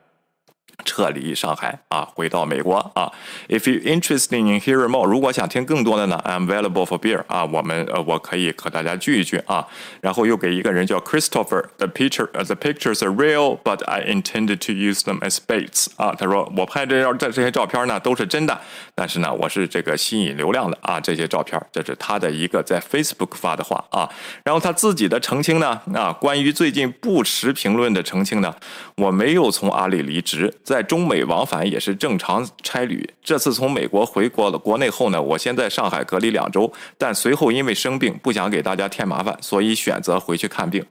[0.86, 3.12] 撤离上海啊，回到美国啊。
[3.48, 9.66] If you interested in hearing more，如果想听更多的呢，I'm available for beer 啊，我们呃我可以和大家聚一聚啊。
[10.02, 16.16] 然后又给一个人叫 Christopher，the picture，the pictures are real，but I intended to use them as baits 啊。
[16.18, 18.60] 他说我拍这这这些照片呢都是真的，
[19.00, 21.00] 但是呢我是这个吸引流量的啊。
[21.00, 24.10] 这些照片，这是他的一个在 Facebook 发的话啊。
[24.44, 28.54] 然后他自己的澄清呢啊，关于最近不实评论的澄清呢，
[28.98, 30.54] 我没有从阿里离职。
[30.66, 33.10] 在中美往返也是正常差旅。
[33.24, 40.86] 这次从美国回国了国内后呢，我先在上海隔离两周，但随后因为生病，不想给大家添麻烦，所以选择回去看病。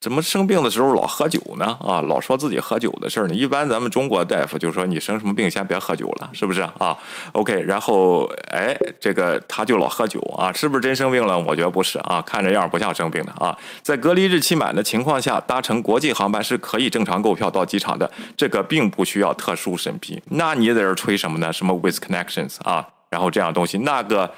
[0.00, 1.76] 怎么生病的时候老喝酒呢？
[1.78, 3.34] 啊，老说自己喝酒的事儿呢？
[3.34, 6.96] 一般咱们中国大夫就说你生什么病先别喝酒了，是不是啊
[7.32, 11.38] ？OK，然后哎，这个他就老喝酒啊，是不是真生病了？
[11.38, 13.54] 我觉得不是啊，看着样不像生病的啊。
[13.82, 20.22] 在隔离日期满的情况下，搭乘国际航班是可以正常购票到机场的，这个并不需要特殊审批。
[20.30, 21.52] 那你在这吹什么呢？
[21.52, 22.88] 什么 with connections 啊？
[23.10, 24.32] 然后这样东西那个。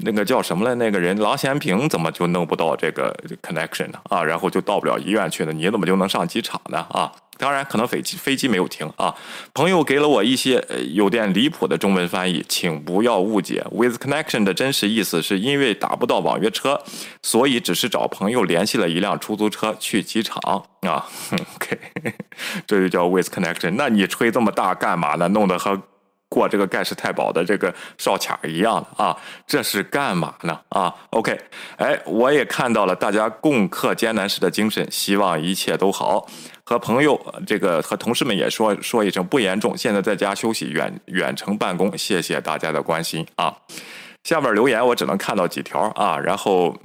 [0.00, 0.74] 那个叫什么来？
[0.76, 3.98] 那个人郎咸平怎么就弄不到这个 connection 呢？
[4.04, 5.52] 啊，然后就到不了医院去呢？
[5.52, 6.78] 你怎么就能上机场呢？
[6.90, 9.14] 啊，当然可能飞机飞机没有停啊。
[9.52, 13.64] 朋友给了我一些呃有点离谱的中文翻译，请不要误解。
[13.72, 16.80] With connection 的真实意思是因为打不到网约车，
[17.22, 20.38] 所以只是找朋友联系了一辆出租车去机场
[20.82, 21.06] 啊。
[21.56, 21.78] OK，
[22.66, 23.74] 这就叫 with connection。
[23.76, 25.28] 那你吹这么大干嘛呢？
[25.28, 25.80] 弄得和。
[26.28, 30.60] 过这个盖世太保的这个哨卡一样的啊，这是干嘛呢？
[30.68, 31.38] 啊，OK，
[31.76, 36.26] 哎，我也看到了大家共克艰难时的精神，希望一切都好。
[36.64, 41.96] 和朋友这个和同事们也说说一声不严重，现在在家休息，远远程办公。
[41.96, 43.56] 谢谢大家的关心啊。
[44.24, 46.76] 下面留言我只能看到几条啊，然后。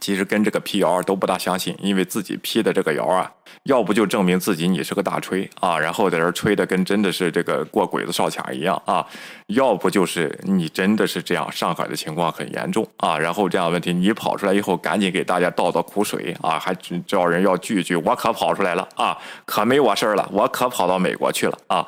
[0.00, 3.30] 其实跟这个辟谣都不大相信，因为自己辟的这个谣啊，
[3.64, 9.06] 要不就证明自己你是个大吹啊，然后在这吹的跟真的是这个过鬼子哨卡一样啊，
[9.48, 16.74] 要不就是你真的是这样，上海的情况很严重啊，然后这样问题你跑出来以后，赶紧给大家倒倒苦水啊，还
[17.06, 21.86] 叫人要聚聚，我可跑出来了啊，可没我事儿了，我可跑到美国去了啊。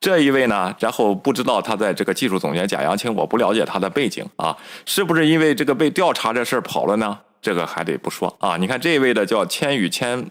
[0.00, 7.18] 这一位呢，然后不知道他在这个技术总监贾扬青，我不了解他的背景啊，是不是因为这个被调查这事儿跑了呢？
[7.40, 8.56] 这个还得不说啊。
[8.56, 10.30] 你看这位的叫千与千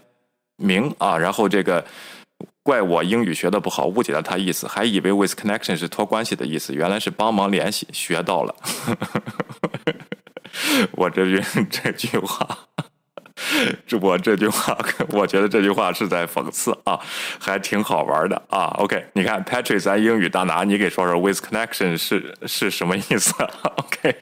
[0.56, 1.84] 明啊，然后这个
[2.62, 8.54] 怪我英语学的不好，误解了他意思，还以为 with connection 是托关系的意思，原来是帮忙联系，学到了。
[10.92, 12.58] 我这句这句话。
[13.86, 14.76] 这我这句话，
[15.10, 16.98] 我觉得这句话是在讽刺啊，
[17.38, 18.74] 还挺好玩的啊。
[18.78, 23.32] OK，你看 Patrick 咱英语大拿，你给说说 with connection 是是什么意思？
[23.78, 24.16] OK，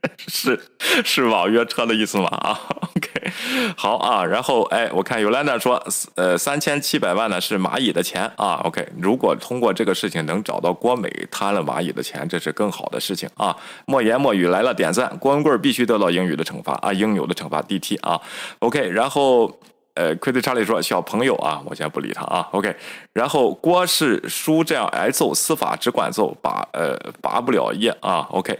[0.28, 0.60] 是
[1.04, 2.26] 是网约车的意思吗？
[2.38, 2.58] 啊
[2.96, 3.32] ，OK，
[3.76, 4.24] 好啊。
[4.24, 5.82] 然后哎，我看 Yolanda 说，
[6.14, 8.60] 呃，三千七百万呢是蚂蚁的钱啊。
[8.64, 13.56] OK，如果通过这个事情能找到郭美贪了蚂蚁的钱，这是更好的事情啊。
[13.86, 18.20] 莫言莫语来了，点赞，郭文贵必须得到英语的惩罚啊，应有的惩罚 DT 啊。
[18.60, 19.50] OK，然后，
[19.94, 22.48] 呃，Crazy Charlie 说小朋友啊，我先不理他啊。
[22.52, 22.72] OK，
[23.12, 28.28] 然后郭是书这样挨揍，司法只管揍，拔呃拔不了业啊。
[28.30, 28.56] OK，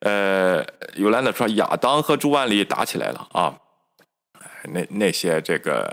[0.00, 3.54] 呃有来那说亚当和朱万里打起来了啊，
[4.64, 5.90] 那那些这个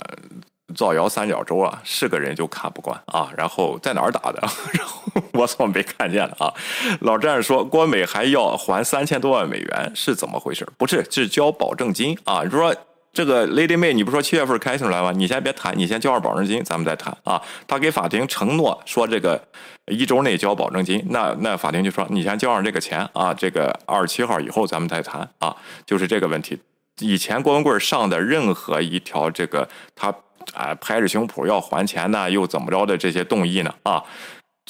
[0.76, 3.30] 造谣三角洲啊，是个人就看不惯啊。
[3.38, 4.42] 然后在哪儿打的？
[4.74, 5.02] 然后
[5.34, 6.54] 我怎么没看见呢啊？
[7.02, 10.68] 老战士说郭美还要还三千多万美元，是怎么回事？
[10.78, 12.44] 不是，是交保证金啊。
[12.44, 12.76] 你说。
[13.14, 15.12] 这个 Lady May，你不说七月份开出来吗？
[15.12, 17.40] 你先别谈，你先交上保证金，咱们再谈啊。
[17.68, 19.40] 他给法庭承诺说这个
[19.86, 26.60] 一周内交保证金，那那法庭就说你先交上这个钱啊，这个二十七号以后咱们再谈啊，就是这个问题。
[27.02, 30.12] 以前郭文贵上的任何一条这个他
[30.56, 34.04] 啊拍着胸脯要还钱呢，又怎么着的这些动议呢啊？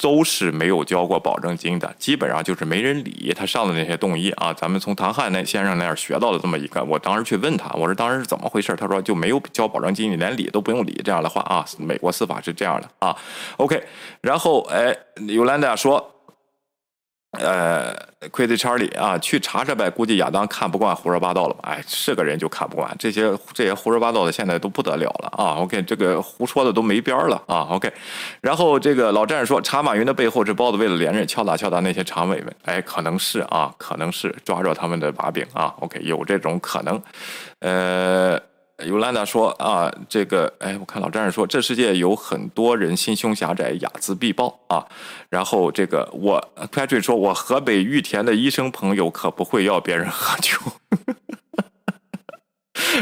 [0.00, 4.52] 都是没有交过保证金的，基本上就是没人理他上的那些动议啊。
[4.52, 8.74] 咱们从唐汉那先生那儿学到了这么一个，我当时去问他，我说当时是怎么回事？
[8.76, 11.64] 他说就没有交保证金，你连理都不用理这样的话啊。
[11.78, 13.16] 美国司法是这样的啊。
[13.56, 13.82] OK，
[14.20, 14.96] 然后哎，
[15.28, 16.13] 尤兰达说。
[17.38, 17.94] 呃
[18.30, 19.90] ，Crazy Charlie 啊，去查查呗。
[19.90, 21.70] 估计亚当看不惯胡说八道了吧？
[21.70, 25.56] 哎，是个人就看不惯这些这些胡说八道的，现在都不得了了啊。
[25.58, 27.66] OK，这个胡说的都没边儿了啊。
[27.70, 27.92] OK，
[28.40, 32.54] 然后这个老战士说，查马云的背后是包子为了连任，敲打敲打那些常委们。
[32.64, 35.74] 哎，可能是啊，可能是抓着他们的把柄啊。
[35.80, 37.02] OK，有这种可能。
[37.60, 38.40] 呃。
[38.84, 44.84] 尤兰达说啊，这个哎，我看老战士说，这世界有很多人心胸狭窄，睚眦必报啊。
[45.28, 50.58] 然后这个我 Patrick 说，我河北玉田的医生朋友可不会要别人喝酒。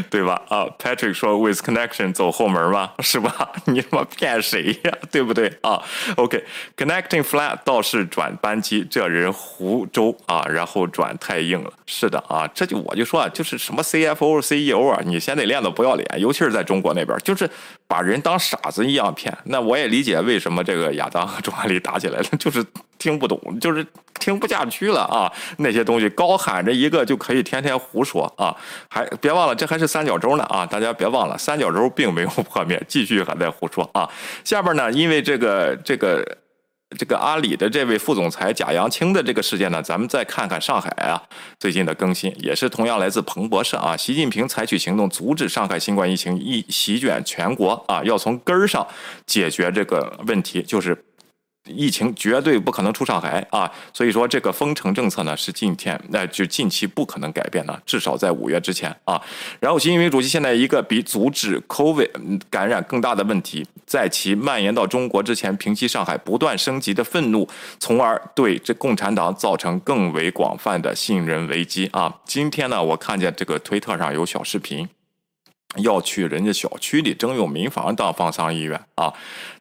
[0.11, 0.41] 对吧？
[0.49, 2.93] 啊，Patrick 说 with connection 走后门吗？
[3.01, 3.51] 是吧？
[3.67, 4.93] 你他妈骗谁呀？
[5.11, 5.83] 对不对啊
[6.17, 11.73] ？OK，connecting flat 倒是转班机，这人湖州啊，然后转太硬了。
[11.87, 17.49] 是的啊，这就我就说啊，就是什么 CFO、CEO 啊，你先得练的不要脸，尤其是在中国那边，就是
[17.87, 19.37] 把人当傻子一样骗。
[19.45, 22.65] 那我也理解为什么这个亚当和钟汉丽打起来了，就是
[23.03, 23.85] 听不懂，就是
[24.21, 25.31] 听不下去了啊。
[25.57, 28.55] 那些东西高喊着一个就可以天天胡说啊，
[28.89, 30.65] 还别忘了这还是三角洲呢啊！
[30.65, 34.09] 大家别忘了，三角洲并没有破灭，继续还在胡说啊。
[34.45, 36.25] 下边呢，因为这个这个
[36.97, 41.21] 这个阿里的这位副总裁贾扬青的这个事件呢，咱们再看看上海啊
[41.59, 43.97] 最近的更新，也是同样来自彭博社啊。
[43.97, 48.87] 习近平采取行动阻止上海新冠疫情一席卷全国啊，要从根儿上
[49.27, 51.05] 解决这个问题，就是。
[51.67, 59.21] 疫情绝对不可能出上海啊，所以说这个封城政策呢是今天那就近期不可能改变的，至少在五月之前啊。
[59.61, 67.49] 然后习近平主席现在一个比阻止 COVID 感染更大的问题，在其蔓延到中国之前，平息上海不断升级的愤怒，
[67.79, 72.13] 从而对这共产党造成更为广泛的信任危机啊。
[72.25, 74.89] 今天呢，我看见这个推特上有小视频。
[75.77, 79.11] 要去人家小区里征用民房当方舱医院啊！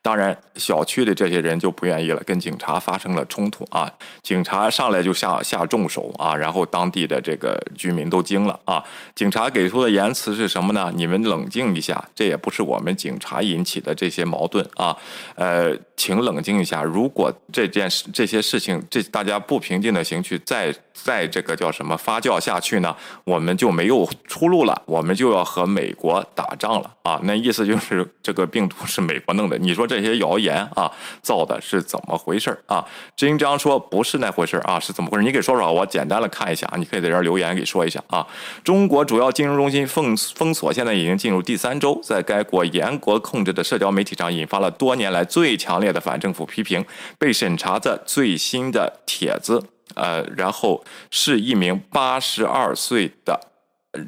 [0.02, 3.88] 当然，小区里这些人就不愿意了，跟警察发生了冲突啊！
[4.24, 6.36] 警察上来就下下重手啊！
[6.36, 8.84] 然后当地的这个居民都惊了啊！
[9.14, 10.91] 警察给出的言辞是什么呢？
[10.95, 14.97] 你们冷静一下，这也不是我们警察引起的这些矛盾啊！
[15.36, 22.95] 呃，请冷静一下，如果这件事、这些事情，这大家不平静的情绪再再这个叫什么发酵下去呢？
[23.24, 25.91] 我们就没有出路了，我们就要和美。
[26.02, 29.56] 国打仗了啊，那意思就是这个病毒是美国弄的。
[29.60, 32.86] 你说这些谣言啊，造的是怎么回事啊？
[33.16, 35.24] 金章说不是那回事啊，是怎么回事？
[35.24, 38.26] 你给说说，我简单的看一下，你可以在这儿留言给说一下啊。
[38.64, 46.86] 中国主要金融中心封封锁现在已经进入第三周，在该国严格控制的社交媒体上引发了多年来最强烈的反政府批评。
[47.20, 49.64] 被审查的最新的帖子，
[49.96, 53.39] 呃，然后是一名八十二岁的。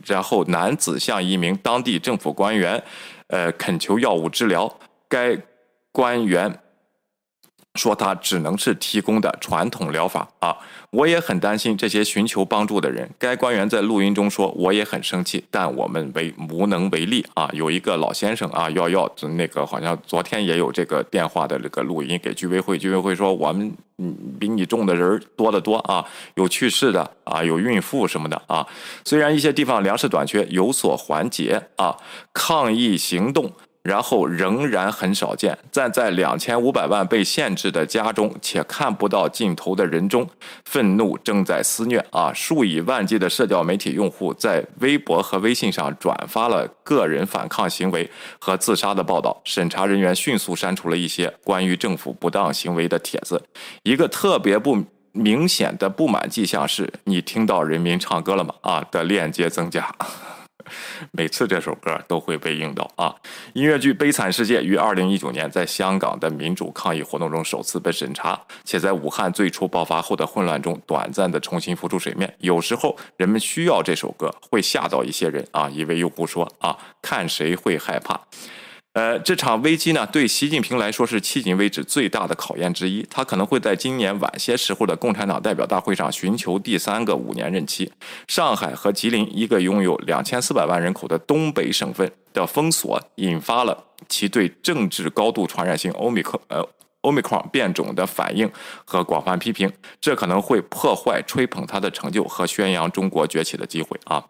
[0.06, 2.82] 然后，男子向一名当地政府官员，
[3.28, 4.74] 呃，恳求药物治疗。
[5.10, 5.38] 该
[5.94, 6.60] 官员
[7.76, 10.58] 说他只能是提供的传统疗法啊。
[10.91, 13.10] 我也很担心这些寻求帮助的人。
[13.18, 23.76] 该官员在录音中说：“我也很生气，但我们为无能为力啊。”有一个老先生啊，要要那个好像昨天也有这个电话的这个录音给居委会，居委会说我们
[24.39, 28.68] 比你重的人多得多啊，有去世的啊，有孕妇什么的啊。
[29.04, 31.98] 虽然一些地方粮食短缺有所缓解啊，
[32.34, 33.52] 抗疫行动。
[33.84, 40.28] 然后仍然很少见，站在两千五百万被限制的家中且看不到尽头的人中，
[40.64, 42.32] 愤怒正在肆虐啊！
[42.34, 48.10] 数以万计的社交媒体用户在微博和微信上转发了个人反抗行为
[48.40, 53.44] 和自杀的报道，审查人员迅速删除了一些关于政府不当行为的帖子。
[53.84, 54.82] 一个特别不
[55.12, 58.56] 明显的不满迹象是：你听到人民唱歌了吗？
[58.62, 59.94] 啊的链接增加。
[61.11, 63.16] 每次这首歌都会被用到啊！
[63.53, 72.34] 音乐剧《悲惨世界》于二零一九年在香港的民主抗议活动中首次被审查，且在武汉最初爆发后的混乱中短暂的重新浮出水面。
[72.39, 75.70] 有时候人们需要这首歌，会吓到一些人啊！
[75.70, 78.20] 一位用户说啊，看谁会害怕。
[78.94, 83.04] 呃，这场危机呢，对习近平来说是迄今为止最大的考验之一。
[83.10, 87.91] 他可能会在今年晚些时候的共产党代表大会上寻求第三个五年任期。
[88.28, 96.64] 上海和吉林一个拥有两千四百万人口的东北省份的封锁，引发了其对政治高度传染性欧米克呃
[97.02, 98.48] 欧米克变种的反应
[98.86, 99.74] 和广泛批评。
[100.00, 104.24] 这可能会破坏吹捧他的成就和宣扬中国崛起的机会啊。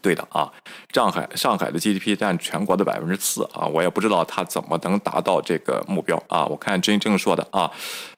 [0.00, 0.50] 对的啊，
[0.92, 6.46] 上海上海的 GDP 占全国的百分之四啊，我也不知道他怎么能达到这个目标啊。
[6.46, 7.70] 我看真正说的啊，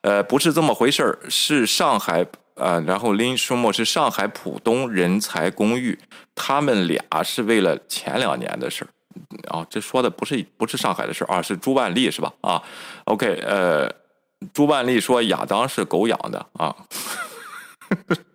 [0.03, 5.99] 呃，不是这么回事儿，是上海呃，然后林书墨是上海浦东人才公寓，
[6.35, 8.89] 他们俩是为了前两年的事儿
[9.53, 12.33] 啊，这说的不是不是上海的事儿啊，是朱万利是吧？
[12.41, 12.62] 啊
[13.07, 13.93] ，OK，呃，
[14.53, 16.75] 朱万利说亚当是狗养的啊。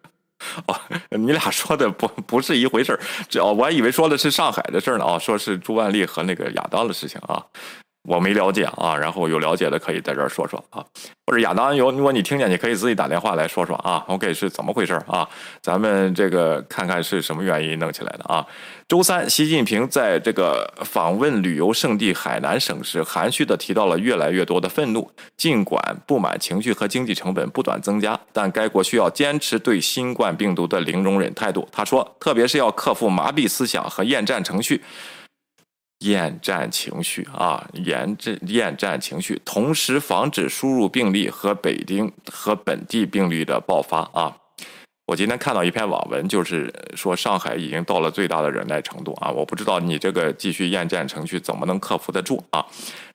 [0.67, 0.75] 哦，
[1.09, 7.43] 你俩说的不 不是一回事儿，这哦，我还以为说的是上海的事儿呢啊，说是朱万利和那个亚当的事情啊。
[8.07, 10.83] 我没了解啊，然后有了解的可以在这儿说说啊，
[11.27, 14.03] 或者亚当有，如果你听见，你可以自己打电话来说说啊。
[14.07, 15.27] OK，是怎么回事啊？
[15.61, 18.43] 咱们这个看看是什么原因弄起来的啊？
[18.89, 25.07] 周三，习近平在这个访问旅游胜地海南省时，含蓄的提到了越来越多的愤怒。
[25.37, 31.69] 尽管不满情绪和经济成本不断增加，但该国需要坚持对新冠病毒的零容忍态度。
[31.71, 34.81] 他说，特别是要克服麻痹思想和厌战程序。
[35.99, 44.35] 厌战情绪啊，严战厌战情绪，同时防止输入病例和北京和本地病例的爆发啊！
[45.09, 49.31] 我今天看到一篇网文，就是说上海已经到了最大的忍耐程度啊！
[49.31, 52.63] 我不知道你这个继续厌战程序怎么能克服得住啊？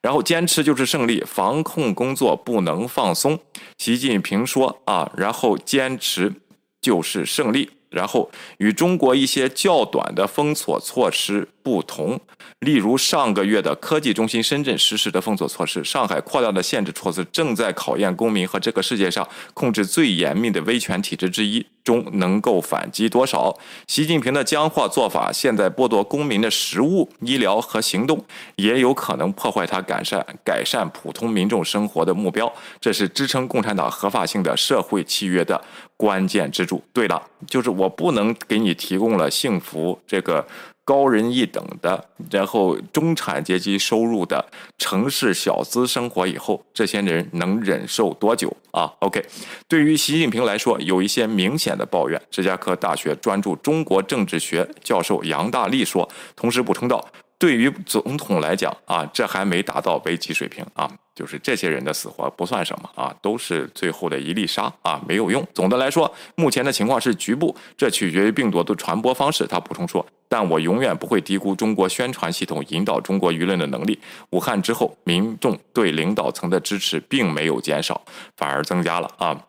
[0.02, 3.38] 然后坚持就是胜利，防控工作不能放松。
[3.78, 6.32] 习近平说啊，然后坚持
[6.80, 7.70] 就是胜利。
[7.90, 8.28] 然后
[8.58, 12.20] 与中国一些较短的封锁措施不同。
[12.64, 23.56] 例如上个月的科技中心深圳实施的封锁措施，上海扩大的限制措施，正在考验公民和这个世界上控制最严密的威权体制之一中能够反击多少。
[23.86, 28.24] 习近平的僵化做法，现在剥夺公民的食物、医疗和行动，
[28.56, 32.52] 也有可能破坏他改善改善普通民众生活的目标。
[32.80, 35.62] 这是支撑共产党合法性的社会契约的
[35.96, 36.82] 关键支柱。
[36.92, 40.46] 对了，就是我不能给你提供了幸福这个。
[40.84, 44.44] 高人一等的，然后中产阶级收入的
[44.76, 49.24] 城市小资生活以后，这些人能忍受多久啊？OK，
[49.66, 52.20] 对于习近平来说，有一些明显的抱怨。
[52.30, 57.04] 芝加哥大学专注中国政治学教授杨大力说，同时补充道。
[57.36, 65.46] 对于总统来讲啊，这还没达到危机水平啊，就是这些人的死活不算什么啊，都是最后的一粒沙啊，没有用。
[65.54, 69.46] 总的来说，目前的情况是局部，这取决于病毒的传播方式。
[69.46, 73.98] 他补充说，但我永远不会低估中国宣传系统引导中国舆论的能力。
[74.30, 78.02] 武汉之后，民众对领导层的支持并没有减少，
[78.36, 79.40] 反而增加了啊。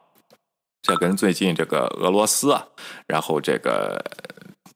[0.83, 2.63] 这跟最近这个俄罗斯啊，
[3.07, 3.99] 然后这个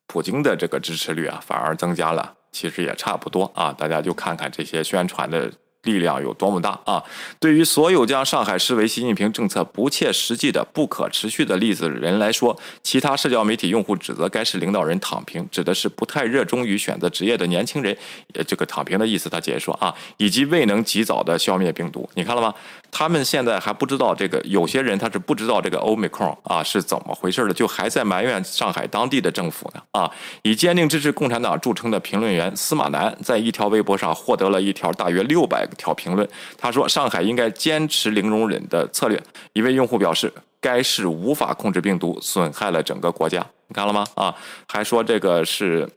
[0.08, 2.34] 普京的这个支持率啊，反而增加了。
[2.52, 5.52] 其实也差不多啊，大家就看看这些宣传的
[5.84, 7.02] 力量有多么大啊！
[7.40, 17.96] 对于所有将上海视为习近平政策不切实际的、不可持续的例子人来说，其他社交媒体用户指责该市领导人躺平，指的是不太热衷于选择职业的年轻人。
[18.34, 22.10] 呃，这个躺平的意思，他解释说啊，以及未能及早的消灭病毒。
[22.16, 22.54] 你看了吗？
[22.92, 30.12] 他们现在还不知道这个，有些人他是不知道这个欧美克啊是怎么回事的，就还在埋怨上海当地的政府呢啊！
[30.42, 36.28] 以坚定支持共产党著称的评论员司马南，在一条微博上获得了一条大约六百条评论。
[36.58, 39.22] 他说：“上海应该坚持零容忍的策略。”
[39.54, 44.06] 一位用户表示：“该市无法控制病毒，损害了整个国家。”你看了吗？
[44.16, 44.36] 啊，
[44.68, 45.90] 还说这个是。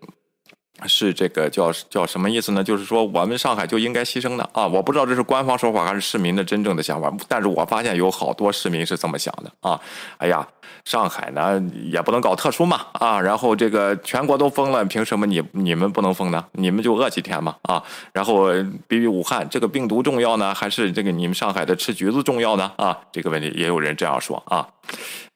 [0.86, 2.62] 是这个叫叫什么意思呢？
[2.62, 4.66] 就是说我们上海就应该牺牲的啊！
[4.66, 9.80] 我不知道这是官方说法还是市民的真正的想法，但是我发现有好多市民是这么想的啊！
[10.18, 10.46] 哎呀，
[10.84, 13.20] 上海呢也不能搞特殊嘛啊！
[13.20, 16.44] 然后这个全国都封了，凭什么你你们不能封呢？
[16.52, 17.82] 你们就饿几天嘛啊！
[18.12, 18.52] 然后
[18.86, 22.70] 比比武汉这个病毒重要呢，还是这个你们上海的吃橘子重要呢？
[22.76, 24.66] 啊，这个问题也有人这样说啊。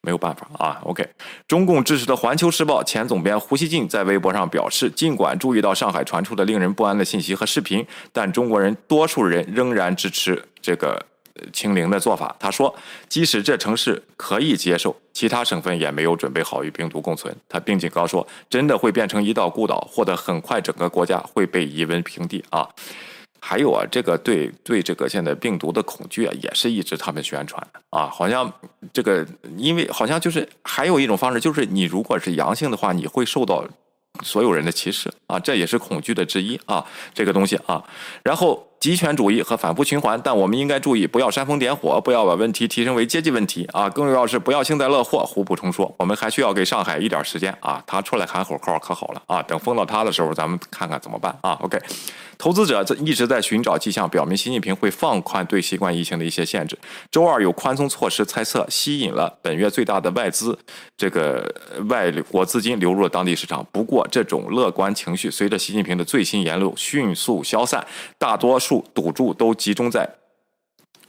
[0.00, 1.08] 没有办法啊，OK。
[1.48, 11.04] 中共支持的《环球时报》前总编胡锡进在微博上表示，尽管注意到上海传出的令人不安的信息和视频，但中国人多数人仍然支持这个
[11.52, 12.34] 清零的做法。
[12.38, 12.74] 他说，
[13.08, 17.34] 即使这城市可以接受，其他省份也没有准备好与病毒共存。
[17.48, 22.68] 他并警告说，真的会变成一道孤岛，或者很快整个国家会被夷为平地啊。
[23.40, 28.52] 还有啊，这个对对这个现在病毒的恐惧啊，也是一直他们宣传的啊，好像
[28.92, 29.26] 这个
[29.56, 33.64] 因为好像就是还有一种方式，就是你如果是阳性的话，你会受到。
[34.22, 36.82] 所有人的歧视啊，这也是恐惧的之一啊，
[37.12, 37.84] 这个东西啊。
[38.22, 43.90] 然后极权主义和反复循环，但我们应该注意，不要煽风点火，不要把问题提升为阶级问题啊。
[43.90, 45.24] 更重要是不要幸灾乐祸。
[45.26, 49.42] 胡补充说，我们还需要给上海一点时间啊，他出来喊口号可好了啊。
[49.42, 51.58] 等封到他的时候，咱们看看怎么办啊。
[51.62, 51.78] OK，
[52.38, 56.78] 投资者一直在寻找迹象，表明习近平会放宽对新冠疫情的一些限制。
[57.10, 60.56] 周二有宽松措施猜测吸引了本月最大的外资，
[60.96, 61.52] 这个
[61.88, 63.66] 外国资金流入了当地市场。
[63.72, 64.06] 不过。
[64.08, 67.84] 这种乐观情绪随着习近平的最新言论迅速消散，
[68.18, 70.08] 大多数赌注都集中在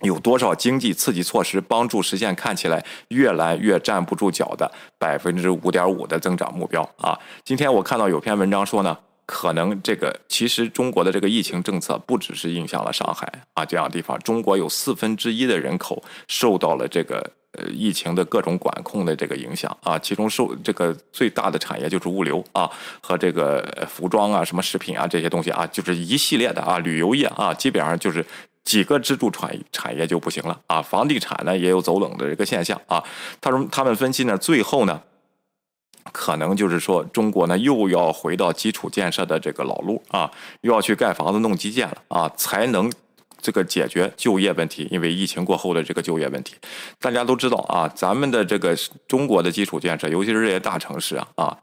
[0.01, 7.17] 有多少经济刺激措施帮助实现看起来越来越站不住脚的百分之五点五的增长目标啊！
[7.43, 8.95] 今天我看到有篇文章说呢，
[9.25, 17.31] 可能这个其实中国的这个疫情政策不只是影响了上海啊这样的地方，中国有四分之一的人口受到了这个。
[17.57, 22.69] 呃，疫情的各种管控的这个影响啊，其中受这个最大的产业就是物流啊，
[23.01, 28.23] 和这个服装啊、什么食品啊这些东西啊，就是一系列的啊，旅游业啊，基本上就是
[28.63, 30.81] 几个支柱产产业就不行了啊。
[30.81, 33.03] 房地产呢也有走冷的这个现象啊。
[33.41, 35.01] 他说他们分析呢，最后呢，
[36.11, 40.29] 可能就是说中国呢又要回到基础建设的这个老路啊，
[40.61, 42.91] 又要去盖房子弄基建了啊，才能。
[43.41, 46.55] 这个解决就业问题，因为疫情过后的这个就业问题，
[46.99, 48.75] 大家都知道啊，咱们的这个
[49.07, 51.57] 中国的基础建设，尤其是这些大城市啊，啊，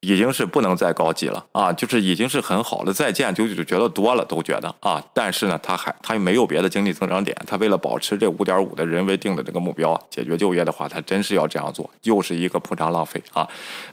[0.00, 13.48] 已经是不能再高级了啊，就是已经是很好了，再建就就觉得多了，都觉得啊，但是呢，它还它又没有别的经济增长点，它为了保持这五点五的人为定的这个目标，解决就业的话，它真是要这样做，又是一个铺张浪费啊。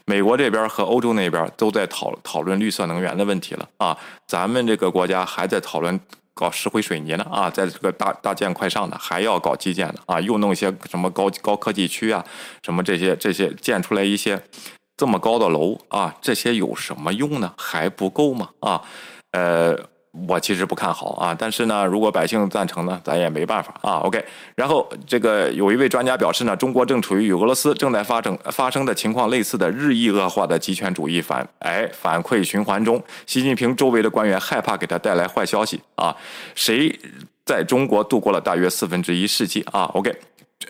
[0.06, 3.98] 美国这边和欧洲那边都在讨讨论绿色能源的问题了啊，
[4.28, 6.00] 咱们这个国家还在讨论。
[6.34, 12.26] 搞石灰水泥呢啊，在这个大大建快上的，还要搞基建的啊，又弄一些什么高高科技区啊，
[12.64, 14.44] 什么这些这些建出来一些
[14.98, 17.54] 这么高的楼啊，这些有什么用呢？
[17.58, 18.50] 还不够吗？
[18.60, 18.82] 啊，
[19.32, 19.93] 呃。
[20.28, 23.94] 我其实不看好啊，但是呢，如果百姓赞成呢，咱也没办法啊。
[24.02, 33.04] OK，然后这个有一位专家表示呢，中国正处于与俄罗斯正在发生发生的情况类似的日益恶化的极权主义反哎反馈循环中。
[33.26, 36.16] 习近平周围的官员害怕给他带来坏消息啊。
[36.54, 36.96] 谁
[37.44, 40.16] 在中国度过了大约四分之一世纪啊？OK，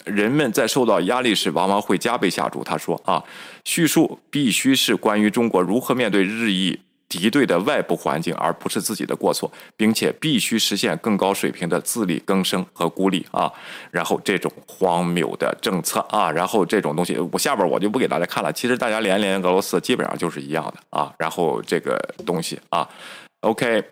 [0.05, 2.63] 人们在受到压力时往往会加倍下注。
[2.63, 3.21] 他说啊，
[3.65, 6.79] 叙述必须是关于中国如何面对日益。
[7.19, 13.51] 敌对的外部环境，而不是自己的过错，并且必须实现更高水平的自力更生和孤立啊！
[13.91, 18.51] 然后这种荒谬的政策啊，然后这种东西，我下边我就不给大家看了。
[18.51, 21.13] 其实大家连连俄罗斯基本上就是一样的啊。
[21.19, 22.89] 然后这个东西啊
[23.41, 23.83] ，OK，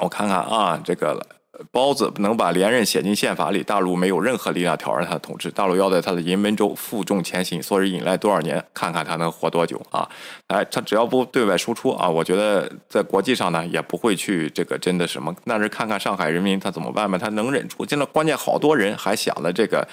[0.00, 1.24] 我看看啊，这个。
[1.70, 5.50] 包子能把连任写进宪法里，大陆没有任何力量挑战他的统治。
[5.50, 10.08] 大陆要在他的银门州负重前行，所以引来多少年，看看他能活多久啊！
[10.46, 15.34] 哎，他只要不对外输出啊，我觉得在国际上呢也不会去这个真的什么。
[15.44, 17.84] 但是看看上海人民他怎么办吧，他能忍住。
[17.86, 19.86] 现在关键好多人还想着这个，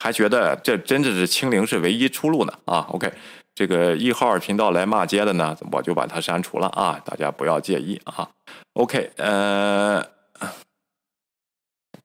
[0.00, 3.12] 还觉得这真的是清零是唯一出路呢啊！OK，
[3.54, 8.28] 这个一号频道来骂街的呢，我就把它删除了啊，大家不要介意啊。
[8.72, 10.04] OK，呃。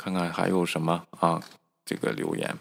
[0.02, 1.40] 看看还有什么啊？
[1.86, 2.56] 这个留言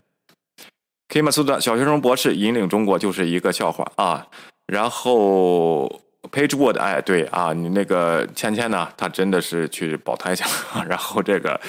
[1.09, 4.27] ，K 马苏的小学生博士引领中国就是一个笑话啊。
[4.67, 6.01] 然后
[6.33, 11.61] Pagewood，哎，对啊，你那个芊芊呢，她真的是去保胎去了， 然后这个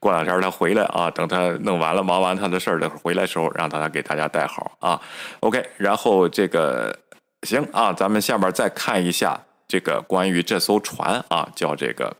[0.00, 5.00] 过两天她回来啊，等她弄完了忙完她的事儿的回来时候，让她给大家带好啊。
[5.40, 6.96] OK，然后这个
[7.42, 12.16] 行啊，咱们下面再看一下这个关于这艘船啊，叫这个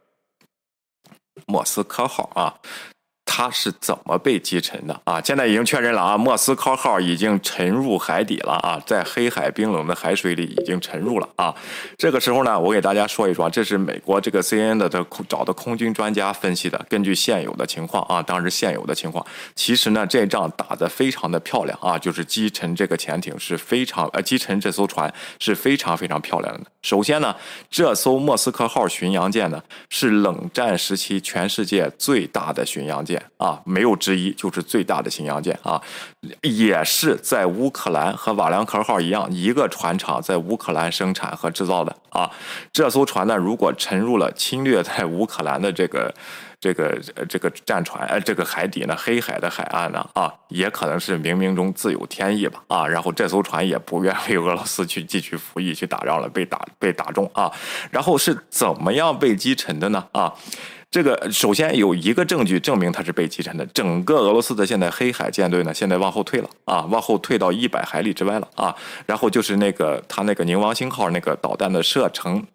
[1.47, 2.59] 莫斯科号啊。
[3.39, 5.23] 它是怎么被击沉的啊？
[5.23, 11.55] 现在已经确认了啊，莫斯科号已经沉入海底了啊，在黑海冰冷的海水里已经沉入了啊。
[11.97, 19.25] 这个时候呢，我给大家说一说，这是美国这个 CNN 的空找的空军专家分析的，根据现有的情况啊，当时现有的情况，
[19.55, 26.69] 其实呢，这仗打得非常的漂亮啊，就是击沉这个潜艇是非常呃，击沉这艘船是非常非常漂亮的。
[26.83, 27.37] 首先呢，
[27.71, 33.23] 这艘莫斯科号巡洋舰呢，是冷战时期全世界最大的巡洋舰。
[33.37, 35.81] 啊，没有之一，就是最大的巡洋舰啊，
[36.43, 42.31] 也是在乌克兰和瓦良格号一样，一个船厂在乌克兰生产和制造的啊。
[42.73, 46.13] 这艘船呢，如果沉入了侵略在乌克兰的这个
[46.61, 46.99] 这个
[47.29, 52.87] 这个战船，呃，这个海底呢，黑海的海岸呢，啊，也可能是冥冥中自有天意吧啊。
[52.87, 57.53] 然后这艘船也不愿为俄罗斯去继续服役去打仗了，被打被打中啊。
[57.91, 60.35] 然后是怎么样被击沉的呢啊？
[60.91, 68.75] 这个首先有一个证据证明它是被击沉的，整个俄罗斯的现在黑海舰队呢，现在往后退了啊，往后退到一百海里之外了啊，
[69.07, 72.47] 然后就是那个他那个宁王星号那个导弹的射程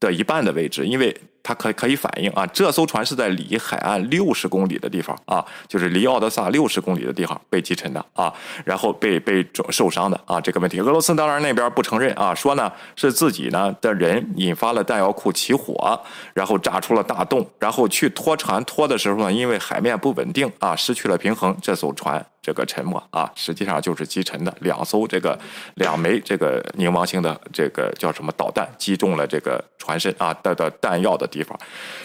[0.00, 1.16] 的一半的位置，因为。
[1.42, 8.32] 它可可以反映啊，这艘船是在离海岸六十公里的地方啊，就是离奥德萨六十公里的地方被击沉的啊，
[8.64, 16.00] 然后被被受伤的啊，这个问题，俄罗斯当然那边不承认啊，说呢是自己呢的人引发了弹药库起火，
[16.32, 25.36] 然后炸出了大洞，然后去拖船拖的时候呢，因为海面不稳定啊，失去了平衡，这艘船这个沉没啊，实际上就是击沉的两艘这个
[25.74, 31.28] 两枚这个冥王星的这个叫什么导弹击中了这个船身啊的的弹药的。
[31.32, 31.58] 地方，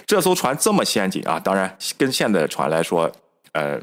[0.08, 1.40] 这艘船这么先进啊！
[1.40, 3.12] 当然，跟现在的船来说，
[3.52, 3.80] 呃。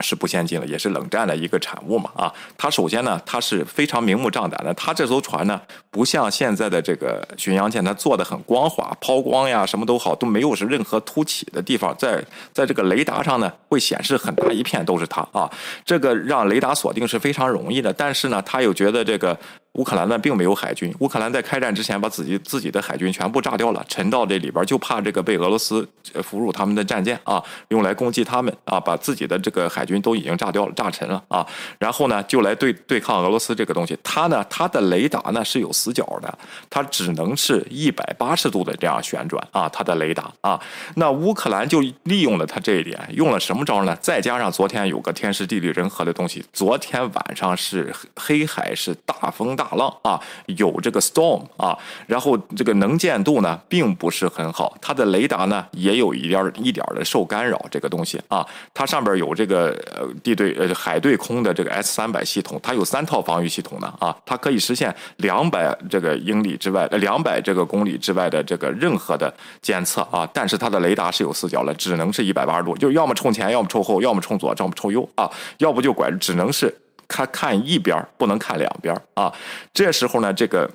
[0.00, 2.30] 是不先进了，也是冷战的一个产物嘛啊！
[2.58, 4.74] 它首先呢，它是非常明目张胆的。
[4.74, 5.58] 它这艘船呢，
[5.90, 11.96] 不像现在的这个巡洋舰，它做的很光滑，抛光呀什么都好，都没有是任何凸起的地方。
[11.96, 15.50] 在在这个雷达上呢，会显示很大一片都是它啊。
[15.82, 17.90] 这个让雷达锁定是非常容易的。
[17.90, 19.34] 但是呢，他又觉得这个
[19.76, 25.88] 乌克兰呢并没有海军，乌克兰在开战之前把自己自己的海军全部炸掉了，沉到这里边，就怕这个被俄罗斯
[26.22, 29.86] 俘虏他们的战舰啊，用来攻击他们啊，把自己的这个海。
[29.86, 31.46] 军都已经炸掉了，炸沉了啊！
[31.78, 33.96] 然后呢，就来对对抗俄罗斯这个东西。
[34.02, 39.68] 它呢，它的雷达呢是有死角的，它只能是一百八十度的这样旋转啊。
[39.68, 40.60] 它的雷达啊，
[40.96, 43.96] 那乌克兰就利用了它这一点，用了什么招呢？
[44.00, 59.66] 再加上昨天有个天时地利人和的东西，昨天晚上是黑海是大风大打浪啊，有这个 storm 啊，然后这个能见度呢并不是很好，它的雷达呢也有一点一点的受干扰，这个东西啊，它上边有这个。
[59.96, 76.74] 呃，地对呃海对空的这个 S 三百系统，它有三套防御系统的啊，它可以实现两百这个英里之外，呃两百这个公里之外的这个任何的监测啊，但是它的雷达是有死角的，只能是一百八十度，就要么冲前，要么冲后，要么冲左，要么冲右啊，要不就拐，只能是
[77.06, 79.32] 看看一边，不能看两边啊。
[79.72, 80.70] 这时候呢，这个。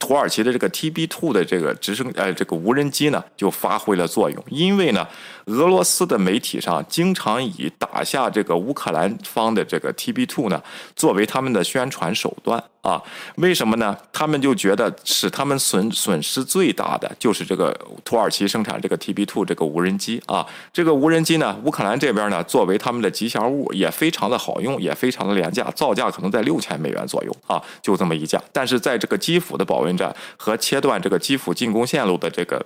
[0.00, 5.06] 土耳其的这个 TB Two 的这个直升呃这个无人机呢就发挥了作用，因为呢
[5.44, 10.60] 俄罗斯的媒体上经常以打下这个乌克兰方的这个 TB Two 呢
[10.96, 13.02] 作为他们的宣传手段啊，
[13.38, 13.96] 为什么呢？
[14.12, 32.64] 他们就觉得使他们损损失最大的就是这个土耳其生产这个 TB Two 这个无人机啊，这个无人机呢乌克兰这边呢作为他们的吉祥物也非常的好用，也非常的廉价，造价可能在六千美元左右啊，就这么一架，但是在这个基辅的保卫战和切断这个基辅进攻线路的这个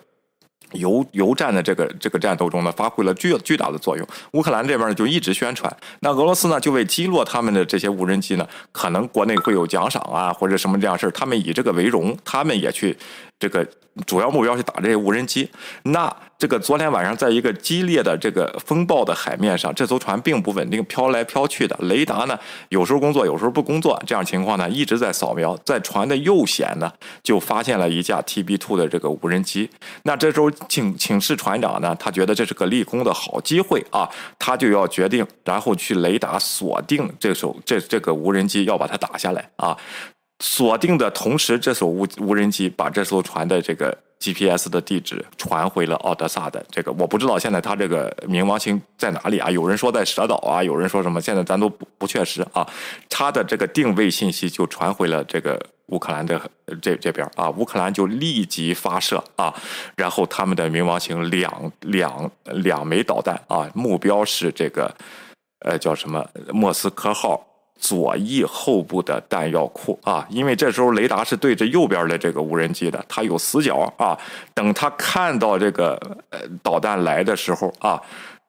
[0.73, 4.07] 油油站的这个这个战斗中呢，发挥了巨巨大的作用。
[4.33, 12.97] 乌克兰这边呢就一直宣传，那俄罗斯呢就为击落他们的这些无人机呢，可能国内会有奖赏啊或者什么这样事儿，他们以这个为荣，他们也去
[13.41, 13.67] 这个
[14.07, 15.51] 主要目标是打这些无人机。
[15.83, 21.77] 那这个昨天晚上在一个激烈的这个风暴的海面上，这艘船并不稳定，飘来飘去的。
[21.81, 22.39] 雷达呢，
[22.69, 25.57] 有时候工作，有时候不工作，这样情况呢，一直在扫描。
[25.65, 26.91] 在船的右舷呢，
[27.23, 29.69] 就发现了一架 TB Two 的这个无人机。
[30.05, 39.77] 那这时候请请示船长呢，他觉得这是个立功的好机会啊，他就要决定，然后去雷达锁定这艘这这个无人机，要把它打下来啊。
[40.41, 43.97] 锁定的同时，这艘无无人机把这艘船的这个。
[44.23, 49.51] GPS 的地址传回了奥德萨的这个，我不知道现在它这个冥王星在哪里啊？
[49.51, 51.19] 有人说在蛇岛啊，有人说什么？
[51.19, 52.69] 现在咱都不不确实啊。
[53.09, 56.39] 它的这个定位信息就传回了这个乌克兰的
[56.83, 59.55] 这这边啊，乌克兰就立即发射啊，
[59.97, 64.95] 然后他们的冥王星两两两枚导弹啊，目标是这个
[65.61, 66.23] 呃叫什么
[66.53, 67.43] 莫斯科号。
[67.81, 74.17] 左翼后部的弹药库啊，因为这时候雷达是对着右边的这个无人机的，它有死角啊。
[74.55, 75.99] 等它看到这个
[76.31, 78.01] 呃导弹来的时候啊。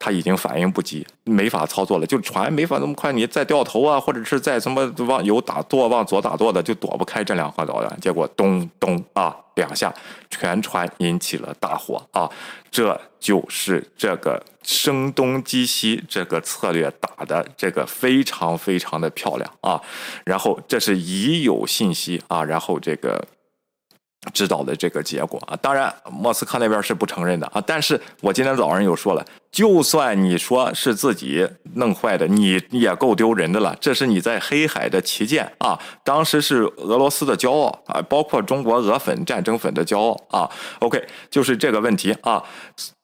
[0.03, 7.99] 他已经反应不及，没法操作了，就船没法那么快，你再掉头啊，或者是再什么往右打舵，往左打舵的，就躲不开这两颗导弹。
[7.99, 9.93] 结果咚咚啊两下，
[10.31, 12.27] 全船引起了大火啊！
[12.71, 19.81] 这就是这个声东击西这个策略打的这个非常非常的漂亮啊！
[20.25, 23.25] 然后这是已有信息啊，然后这个。
[24.35, 27.63] 知道的这个结果啊，当然莫斯科那边是不承认的啊。
[27.65, 33.75] 但是我今天早上又说了，就算你说是自己弄坏的，你也够丢人的了。
[33.81, 40.47] 这是你在黑海的旗舰啊，当时是俄罗斯的骄傲啊，包括中国俄粉、战争粉的骄傲啊。
[40.81, 42.43] OK，就是这个问题啊。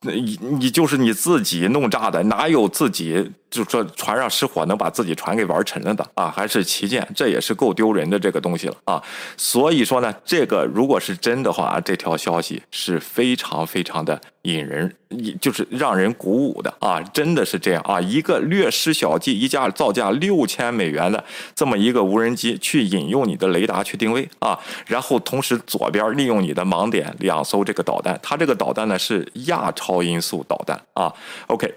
[0.01, 6.29] 你你就是你自己弄炸的，哪有自己就说船上失火能把自己船给玩沉了的啊？
[6.29, 9.01] 还是旗舰，这也是够丢人的这个东西了啊！
[9.37, 14.93] 所以说呢，这个如果是真的话，这条消息是非常非常的引人，
[15.41, 17.01] 就是让人鼓舞的啊！
[17.11, 17.99] 真的是这样啊！
[17.99, 21.23] 一个略施小计，一架造价六千美元的
[21.55, 29.87] 这么一个无人机，去引用你的雷达去定位啊，然后同时左边利用你的盲点两艘这个导弹，它这个导弹呢是亚超。
[29.97, 31.11] 超音速导弹啊
[31.47, 31.73] ，OK，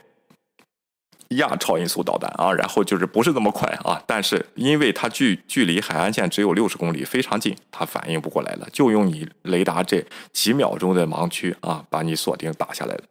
[1.29, 10.05] 亚超音速导弹啊，然后就是不是那么快啊，但是因为它距距离海岸线只有六十公里，非常近，它反应不过来了，就用你雷达这
[10.35, 13.05] 几秒钟的盲区啊，把你锁定打下来了。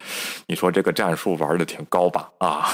[0.45, 2.29] 你说这个战术玩的挺高吧？
[2.37, 2.69] 啊，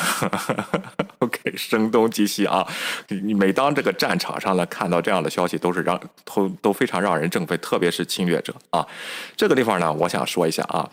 [1.20, 2.68] OK，声东击西啊，
[3.08, 8.86] 你每当这个战场上呢看到这样的消息，都是让都都非常让人振奋，特别是侵略者啊。
[9.38, 10.90] 这个地方呢，我想说一下啊。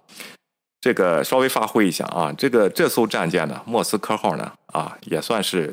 [0.83, 5.73] 这个稍微发挥一下啊，这个这艘战舰呢，莫斯科号呢，啊，也算是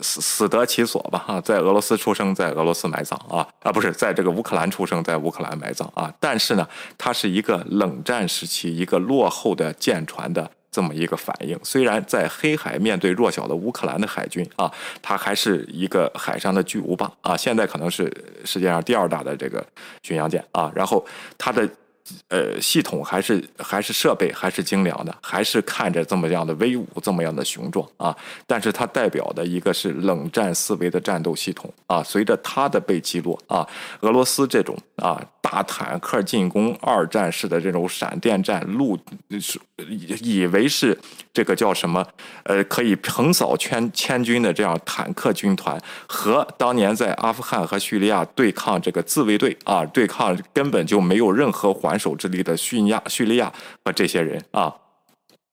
[0.00, 14.72] 死死得其所吧，哈，在俄罗斯出生，在俄罗斯埋葬啊，啊，不是在这个乌克兰出生，在乌克兰埋葬啊，但是呢，它是一个冷战时期一个落后的舰船的这么一个反应，虽然在黑海面对弱小的乌克兰的海军啊，
[15.02, 18.10] 它还是一个海上的巨无霸啊，现在可能是
[18.46, 19.62] 世界上第二大的这个
[20.02, 21.04] 巡洋舰啊，然后
[21.36, 21.68] 它的。
[22.28, 28.16] 呃，系统还是还是设备还是精良的，还是看着这么样的威武，这么样的雄壮啊！
[28.46, 32.02] 但是它代表的一个是冷战思维的战斗系统啊。
[32.02, 33.66] 随着它的被击落啊，
[34.00, 38.98] 俄罗斯这种啊大坦克进攻二战式的这种闪电战陆
[39.40, 39.60] 是
[40.22, 40.98] 以为是
[41.38, 42.04] 这个叫什么
[42.42, 51.96] 呃可以横扫千千军的这样坦克军团，和当年在阿富汗和叙利亚对抗这个自卫队啊，对抗根本就没有任何还。
[51.96, 53.52] 手之力的叙利亚、叙利亚
[53.84, 54.72] 和这些人啊，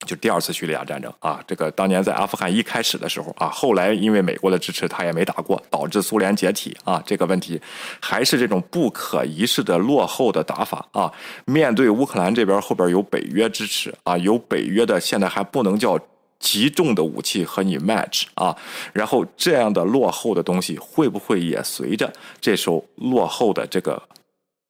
[0.05, 7.01] 就第二次叙利亚战争啊，这个当年在阿富汗一开始的时候啊，后来因为美国的支持，他也没打过，导致苏联解体啊。
[7.05, 7.59] 这个问题
[8.01, 11.11] 还是这种不可一世的落后的打法啊。
[11.45, 15.97] 面对乌克兰这边后边有北约支持啊，有北约的现在还不能叫
[16.39, 18.55] 极重的武器和你 match 啊，
[18.93, 24.03] 然后这样的落后的东西会不会也随着这艘落后的这个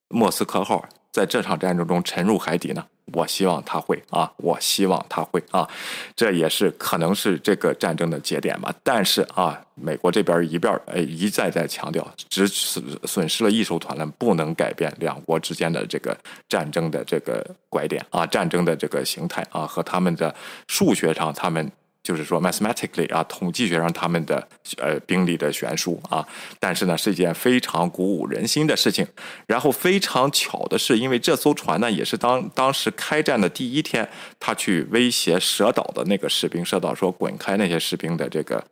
[0.09, 0.87] 莫斯科号？
[1.11, 2.85] 在这场战争中沉入海底呢？
[3.13, 5.67] 我希望他会啊，我希望他会啊，
[6.15, 8.73] 这也是可能是这个战争的节点吧。
[8.83, 16.17] 但是啊，美国这边一边哎一再再强调，只损损失了一艘船了，不能改变两国之间的这个
[16.49, 20.33] 战争的这个拐点啊，战争的这个形态啊，和他们的
[20.67, 21.71] 数学上他们。
[22.05, 24.47] 就是说，mathematically 啊，统计学上他们的
[24.77, 26.23] 呃兵力的悬殊啊，
[26.59, 29.05] 但是呢是一件非常鼓舞人心的事情。
[29.47, 34.07] 然后非常巧的是，因为这艘船呢也是当当时开战的第一天，
[34.39, 38.63] 他去威胁蛇岛的那个士兵，蛇岛说滚开那些士兵的这个。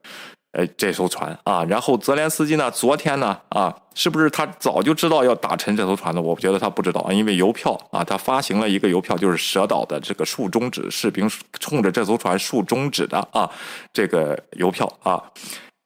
[0.53, 6.21] 哎，这艘船啊，然后泽连斯基呢，昨天呢，啊，是不是他早就知道要打沉这艘船呢？
[6.21, 11.27] 我觉得他不知道，因为邮票啊，他发行了一个邮票，就是蛇岛的这个竖中指士兵
[11.59, 13.49] 冲着这艘船竖中指的啊，
[13.91, 15.19] 这个邮票啊，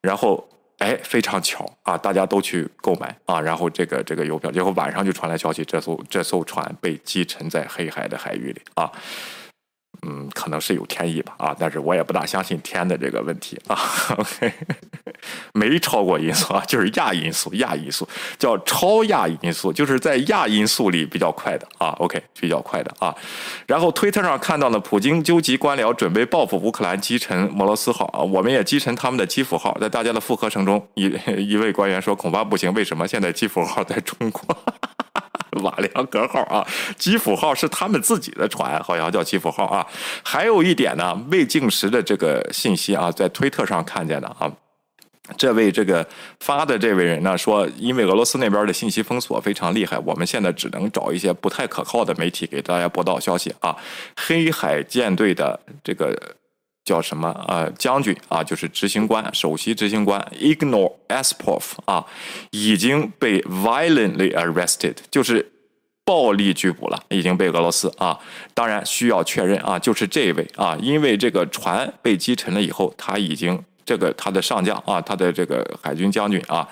[0.02, 0.46] 然后
[0.80, 8.92] 哎，非常巧啊，大家都去购买啊，然后这个这个邮票，结果晚上就传来消息，这艘这艘船被击沉在黑海的海域里啊。
[10.06, 13.78] 嗯，可能是有天意吧，啊，但是我也不大相信天的这个问题啊。
[14.16, 14.54] OK，
[15.54, 18.08] 没超过因素啊，就是亚因素，亚因素
[18.38, 21.90] 叫超亚因素，就是在亚因素里比较快的啊。
[22.00, 23.14] OK，比较快的啊。
[23.66, 29.76] 然后推特上看到呢，普京纠集官僚准备报复乌克兰，击沉摩罗斯号啊，我们也击沉他们的基辅号。
[29.82, 31.06] 在大家的附和声中，一
[31.38, 33.08] 一位官员说恐怕不行，为什么？
[33.08, 34.56] 现在基辅号在中国。
[35.64, 36.66] 瓦良格号啊，
[36.98, 39.86] 基辅号是他们自己的船，好像叫基辅号啊。
[40.24, 44.52] 还有一点呢，未证实的这个信息啊，在推特上看见的啊。
[45.38, 46.08] 这位这个
[46.40, 53.76] 发的这位人呢说，因为俄罗斯那边的信息封锁非常厉害，我们现在只能找一些不太可靠的媒体给大家播报消息啊。
[54.16, 56.18] 黑海舰队的这个
[56.88, 62.06] 叫什么呃将军啊，就是执行官，首席执行官 Ignor Aspov 啊，
[62.52, 65.52] 已经被 violently arrested，就是。
[66.08, 68.18] 暴力拘捕了，已经被俄罗斯啊，
[68.54, 76.66] 当然需要确认啊，就是这位啊，因为这个船被击沉了以后，他已经这个他的上将啊，他的这个海军将军啊，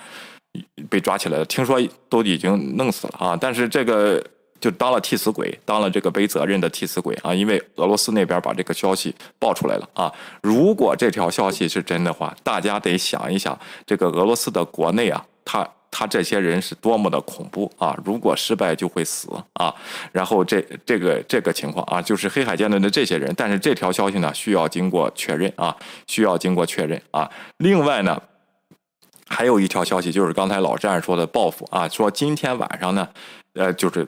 [0.88, 4.24] 被抓起来了，听说都已经弄死了啊，但是这个
[4.60, 15.66] 就当了替死鬼，当了这个背责任的替死鬼啊，因为俄罗斯那边把这个消息爆出来了啊，如果这条消息是真的话，大家得想一想，这个俄罗斯的国内啊，他。
[15.88, 17.96] 他这些人是多么的恐怖啊！
[18.04, 19.74] 如果失败就会死啊！
[20.12, 23.32] 然后这这个这个情况啊，就是黑海舰队的这些人。
[23.34, 25.74] 但是这条消息呢，需要经过确认啊，
[26.06, 27.30] 需要经过确认啊。
[27.58, 28.20] 另外呢，
[29.26, 33.08] 还有一条消息，就是刚才老战说的报复啊，说今天晚上呢，
[33.54, 34.06] 呃，就是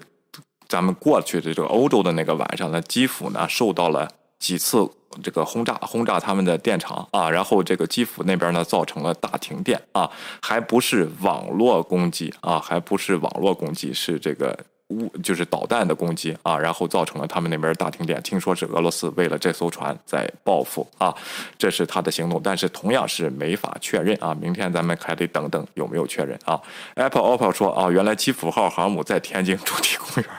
[0.68, 4.08] 咱们过去的这个欧洲的那个晚上呢，基辅呢受到了
[4.38, 4.88] 几次。
[5.22, 10.08] 这个轰炸轰炸他们的电厂啊，然后这个基辅那边呢造成了大停电啊，
[10.42, 14.56] 还不是网络攻击啊，还不是网络攻击，是这个
[14.88, 18.22] 物就是导弹的攻击啊，然后造成了他们那边大停电。
[18.22, 21.14] 听说是俄罗斯为了这艘船在报复啊，
[21.58, 24.34] 这是他的行动，但是同样是没法确认啊。
[24.40, 26.60] 明天咱们还得等等有没有确认啊。
[26.94, 30.32] Apple Oppo 说啊，原来基辅号航母在天津主题公园。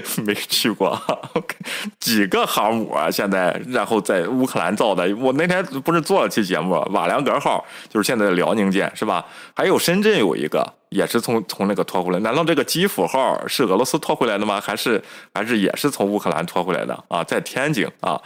[0.24, 0.90] 没去过，
[1.34, 1.56] OK，，
[2.00, 3.10] 几个航母啊？
[3.10, 5.14] 现在然后在乌克兰造的。
[5.16, 9.24] 我那天不是做了期节目，瓦良格号就是现在的辽宁舰，是吧？
[9.54, 12.18] 还有深圳有一个，也是从从那个拖回来。
[12.20, 14.60] 难道这个基辅号是俄罗斯拖回来的吗？
[14.60, 15.02] 还是
[15.34, 17.22] 还是也是从乌克兰拖回来的啊？
[17.24, 18.20] 在天津啊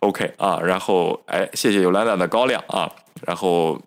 [0.00, 0.58] ？OK 啊？
[0.62, 2.90] 然后哎，谢谢尤兰达的高亮啊，
[3.26, 3.80] 然后。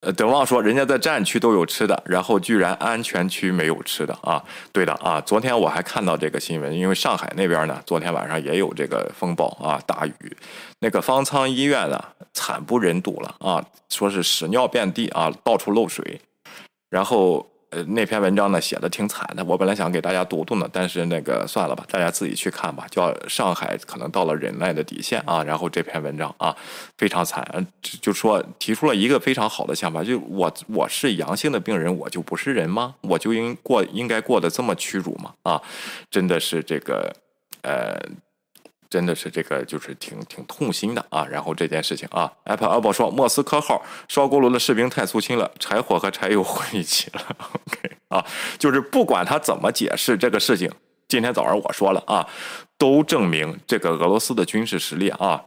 [0.00, 4.42] 呃，德旺说人家在战区都有吃的，然后居然安全区没有吃的啊？
[4.72, 10.36] 对的啊，昨天我还看到这个新闻，因为上海那边呢，昨天晚上也有这个风暴啊，大雨，
[10.78, 16.20] 那个方舱医院呢，惨不忍睹了啊，说是屎尿遍地啊，到处漏水，
[16.88, 17.46] 然后。
[17.70, 22.84] 呃，那篇文章呢写的挺惨的，我本来想给大家读读呢，但是那个算了吧，大家自己去看吧。
[22.90, 26.56] 叫上海可能到了忍耐的底线啊，然后这篇文章啊
[26.98, 32.96] 非常惨，就说提出了一个非常好的想法，就我我是阳性的病人，我就不是人吗？
[33.02, 35.32] 我就应过应该过得这么屈辱吗？
[35.44, 35.62] 啊，
[36.10, 37.14] 真的是这个
[37.62, 37.96] 呃。
[38.90, 41.24] 真的是这个，就是挺挺痛心的啊。
[41.24, 47.20] 然后这件事情啊，Apple Apple 说莫斯科号烧锅炉的士兵太粗心了，柴火和柴油混一起了。
[47.38, 48.26] OK 啊，
[48.58, 50.68] 就是不管他怎么解释这个事情，
[51.06, 52.28] 今天早上我说了啊，
[52.76, 55.40] 都证明这个俄罗斯的军事实力啊，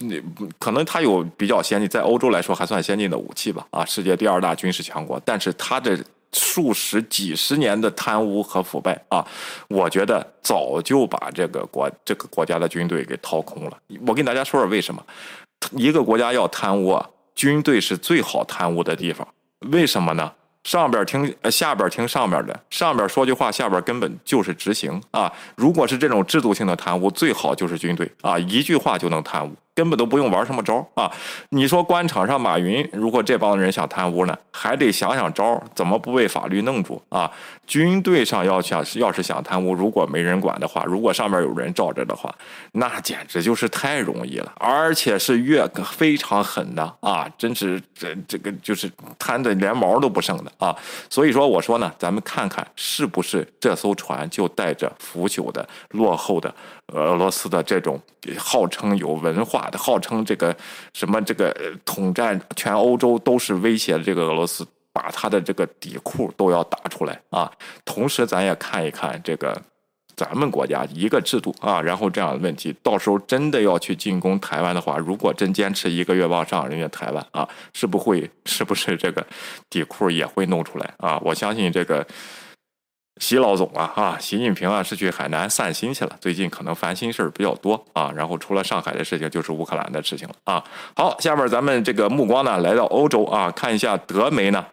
[0.00, 0.20] 那
[0.58, 5.96] 可能他有比较先进，在欧洲来说还算先进的武器吧啊，世界第二大军事强国，但是他的。
[6.32, 9.26] 数十几十年的贪污和腐败啊，
[9.68, 13.78] 我觉得早就把这个国这个国家的军队给掏空了。
[14.06, 15.02] 我跟大家说说为什么，
[15.72, 19.26] 一个国家要贪污啊，军队是最好贪污的地方。
[19.70, 20.32] 为什么呢？
[20.64, 25.32] 上边听下边听上边的，上边说句话，下边根本就是执行啊。
[25.56, 29.54] 如果是这种制度性的贪污，最好就是军队啊，一句话就能贪污。
[29.78, 31.08] 根本都不用玩什么招啊！
[31.50, 37.30] 你说官场上马云，如果这帮人想贪污呢，还得想想招，怎么不被法律弄住啊？
[37.64, 42.34] 军队上要想要是想贪污，如果没人管的话，如果上面有人罩着的话，
[42.72, 47.30] 那简直就是太容易了，而且是越非常狠的啊！
[47.38, 50.76] 真是这这个就是贪的连毛都不剩的啊！
[51.08, 56.52] 所以说我说呢，咱们看看是不是这艘船就带着腐朽的、落后的。
[56.94, 58.00] 俄罗斯的这种
[58.38, 60.56] 号称有文化号称这个
[60.92, 61.54] 什么这个
[61.84, 67.50] 统战全欧洲都是威胁这个俄罗斯，把他的这个底裤都要打出来啊！
[67.84, 69.60] 同时，咱也看一看这个
[70.16, 79.26] 咱们国家一个制度啊，然后这样的问题，到时候真的要去进攻台湾的话，如果真坚持一个月往上，人家台湾啊，是不会是不是这个
[79.68, 81.20] 底裤也会弄出来啊？
[81.24, 82.06] 我相信这个。
[83.18, 86.16] 习老总啊，啊，习近平啊是去海南散心去了。
[86.20, 88.12] 最近可能烦心事儿比较多啊。
[88.14, 90.64] 然后除了上海的事情，就是乌克兰的事情了啊。
[90.94, 94.64] 好，下面咱们这个目光呢来到欧洲啊，看一下德媒呢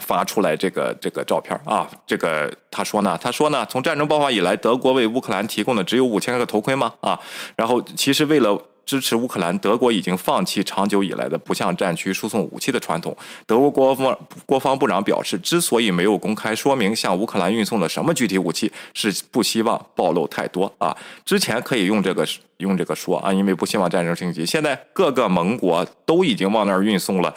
[0.00, 1.88] 发出来这个这个照片啊。
[2.06, 6.92] 这个他说呢，他说呢，从战争爆发以来，德国为乌克兰提供的只有五千个头盔吗？
[7.00, 7.18] 啊，
[7.56, 8.60] 然后其实为了。
[8.84, 13.16] 支持乌克兰，德国已经放弃长久以来的不向战区输送武器的传统。
[13.46, 20.96] 德国国防国防部长表示，之所以没有公开说明向乌克兰运送了什么具体武器，是不希望暴露太多啊。
[21.24, 22.26] 之前可以用这个。
[22.58, 24.44] 用这个说啊，因为不希望战争升级。
[24.46, 27.34] 现在各个盟国都已经往那儿运送了，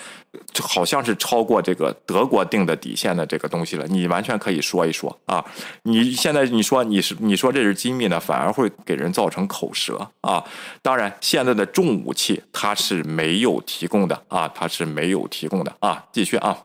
[0.61, 3.85] 好像是超过这个德国定的底线的这个东西了。
[3.87, 5.43] 你完全可以说一说啊。
[5.83, 10.43] 你现在你说你是你说这是机密呢，反而会给人造成口舌啊。
[10.81, 16.05] 当然，现在的重武器它是没有提供的啊，它是没有提供的啊。
[16.11, 16.57] 继续啊。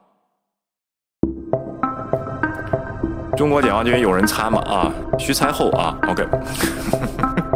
[3.34, 4.60] 中国解放军有人参吗？
[4.60, 5.98] 啊，徐才厚啊。
[6.06, 6.22] OK。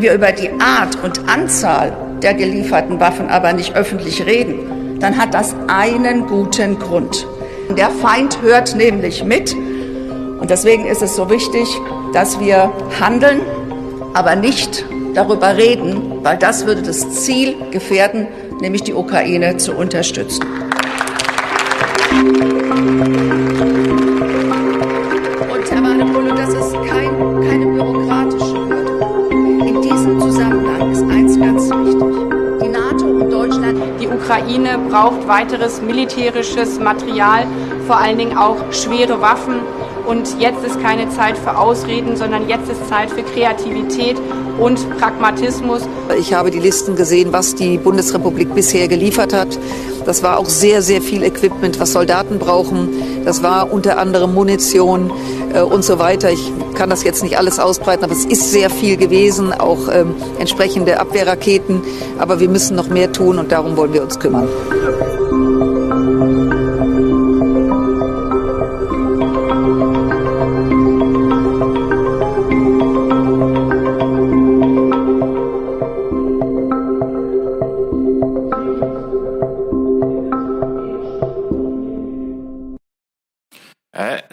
[0.00, 1.92] Wenn wir über die Art und Anzahl
[2.22, 7.26] der gelieferten Waffen aber nicht öffentlich reden, dann hat das einen guten Grund.
[7.76, 11.68] Der Feind hört nämlich mit und deswegen ist es so wichtig,
[12.14, 13.42] dass wir handeln,
[14.14, 18.26] aber nicht darüber reden, weil das würde das Ziel gefährden,
[18.62, 20.59] nämlich die Ukraine zu unterstützen.
[34.90, 37.46] Braucht weiteres militärisches Material,
[37.86, 39.60] vor allen Dingen auch schwere Waffen.
[40.06, 44.16] Und jetzt ist keine Zeit für Ausreden, sondern jetzt ist Zeit für Kreativität
[44.58, 45.82] und Pragmatismus.
[46.18, 49.58] Ich habe die Listen gesehen, was die Bundesrepublik bisher geliefert hat.
[50.04, 52.88] Das war auch sehr, sehr viel Equipment, was Soldaten brauchen.
[53.24, 55.12] Das war unter anderem Munition
[55.54, 56.30] äh, und so weiter.
[56.30, 60.14] Ich kann das jetzt nicht alles ausbreiten, aber es ist sehr viel gewesen, auch ähm,
[60.38, 61.82] entsprechende Abwehrraketen.
[62.18, 64.48] Aber wir müssen noch mehr tun und darum wollen wir uns kümmern.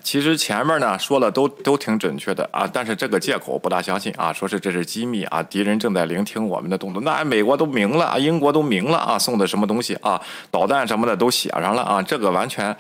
[0.08, 12.74] 其实前面呢说了都都挺准确的啊，但是这个借口不大相信啊，说是这是机密啊，敌人正在聆听我们的动作，那美国都明了，英国都明了啊，送的什么东西啊，导弹什么的都写上了啊，这个完全。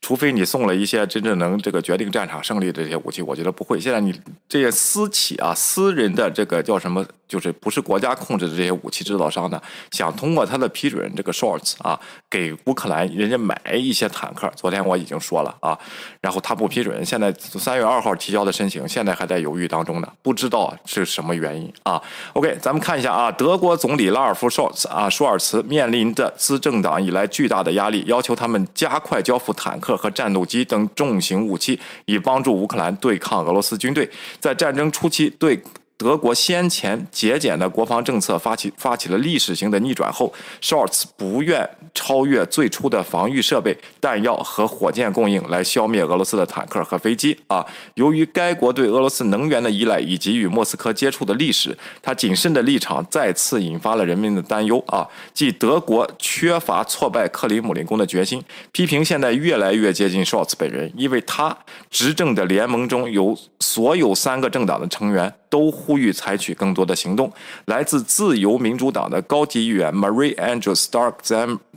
[0.00, 3.80] 除非你送了一些真正能这个决定战场胜利的这些武器，我觉得不会。
[3.80, 9.60] 现在你这些私企啊、私人的这个叫什么，就是不是国家控制的这些武器制造商呢，
[9.90, 11.98] 想通过他的批准，这个 shorts 啊，
[12.28, 14.50] 给乌克兰人家买一些坦克。
[14.54, 15.78] 昨天我已经说了啊，
[16.20, 22.00] 然后他不批准，现在三月二号提交的申请，现在还在犹豫当中呢，不知道是什么原因啊。
[22.34, 29.94] OK，咱们看一下啊，德国总理拉尔夫 shorts 啊，舒尔茨面临着自政党以来巨大的压力，要求他们加快交付坦克。
[29.94, 34.10] 和战斗机等重型武器，以帮助乌克兰对抗俄罗斯军队。
[34.40, 35.58] 在战争初期，对。
[36.04, 40.30] 德国先前节俭的国防政策发起发起了历史性的逆转后
[40.60, 47.64] ，Shorts 不愿超越最初的防御设备、弹药和火箭供应来消灭俄罗斯的坦克和飞机啊。
[47.94, 55.08] 由于该国对俄罗斯能源的依赖以及与莫斯科接触的历史，他谨慎的立场再次引发了人民的担忧啊。
[55.32, 61.56] 即德国缺乏挫败克里姆林宫的决心，批评现在越来越接近 Shorts 本人，因为他
[61.90, 65.32] 执政的联盟中有所有三个政党的成员。
[65.54, 67.32] 都呼吁采取更多的行动。
[67.66, 71.12] 来自自由民主党的高级议员 Marie-Andrew Stark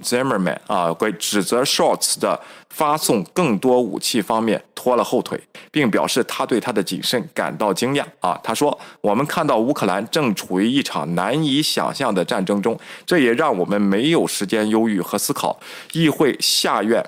[0.02, 8.40] Zimmerman 啊，会指责 Shorts 的发送更多武器方面拖了后腿，并表示他对他的谨慎感到惊讶啊。
[8.44, 12.76] 他说：“我们看到乌克兰正处于一场难以想象的战争中，
[13.06, 15.60] 这也让我们没有时间忧郁和思考。”
[15.94, 17.06] 议会下院。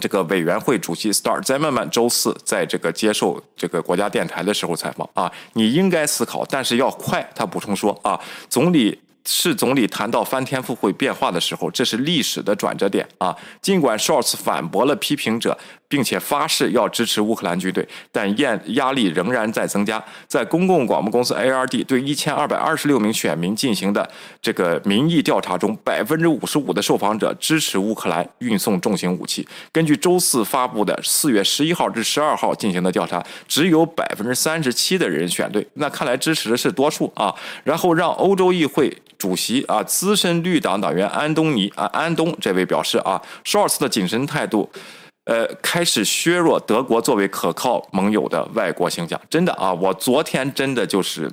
[0.00, 7.28] 这个委员会主席 Star 在慢慢周四在这个接受这个国家电台的时候采访啊，你应该思考，但是要快。
[7.34, 8.18] 他补充说啊，
[8.48, 13.36] 总理是总理谈到翻天覆会变化的时候，这是历史的转折点啊！
[13.60, 15.56] 尽管 Shorts 反驳了批评者，
[15.88, 20.02] 并且发誓要支持乌克兰军队，但压压力仍然在增加。
[20.26, 24.10] 在公共广播公司 ARD 对一千二百二十六名选民进行的
[24.40, 29.46] 这个民意调查中，百分之五十五的受访者支持乌克兰运送重型武器。
[29.70, 37.34] 根据周四发布的四月十一号至十二号进行的调查，只有百分之三十七的人选对，那看来支持的是多数啊。
[37.62, 38.90] 然后让欧洲议会。
[39.20, 44.70] 主席啊，资深绿党党员安东尼啊，安东这位表示啊，Shorts 的谨慎态度，
[45.26, 49.20] 呃，开始削弱德国作为可靠盟友的外国形象。
[49.28, 51.30] 真的啊，我昨天真的就是，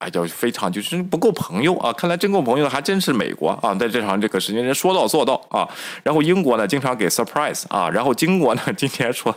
[0.00, 1.92] 哎，就非常就是不够朋友啊。
[1.92, 5.68] 看来真够朋友的还真是美国啊，在这场这个时间人说到做到啊。
[6.02, 7.88] 然后英国呢，经常给 surprise 啊。
[7.88, 9.32] 然后英国呢， 今天说。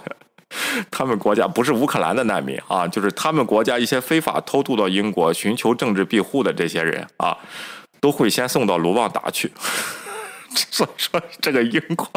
[0.92, 7.36] 他们国家不是乌克兰的难民啊，就是他们国家一些非法偷渡到英国寻求政治庇护的这些人啊，
[8.06, 9.52] 都会先送到卢旺达去。
[10.70, 12.08] 所以说，这个英国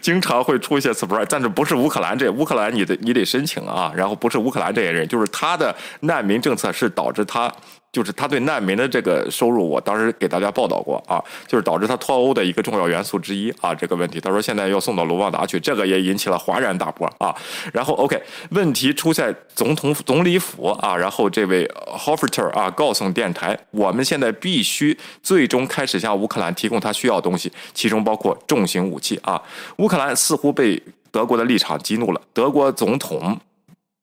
[0.00, 7.52] 经常会出现 surprise，但是不是乌克兰这乌克兰你得你得申请啊，然后不是乌克兰这些人，就是他的难民政策是导致他。
[7.92, 13.74] 就是他对难民的这个收入，我当时给大家报道过啊，就是导致他脱欧的一个重要元素之一啊。
[13.74, 17.34] 这个问题，他说现在要送到卢旺达去，这个也引起了哗然大波啊。
[17.72, 20.96] 然后 OK，问题出在总统总理府啊。
[20.96, 21.66] 然后这位
[21.98, 29.42] Hoffer 啊告诉电台，我们现在必须最终开始向乌克兰提供他需要的东西，其中包括重型武器啊。
[29.78, 30.80] 乌克兰似乎被
[31.10, 33.40] 德国的立场激怒了，德国总统。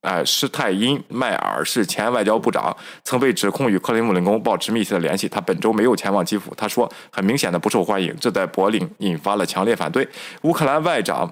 [0.02, 5.28] 哎，施泰因迈尔是前外交部长，曾被指控与克林姆林宫保持密切的联系。
[5.28, 10.08] 他本周没有前往基辅，他说很明显的不受欢迎，这在柏林引发了强烈反对。
[10.42, 11.28] 乌克兰外长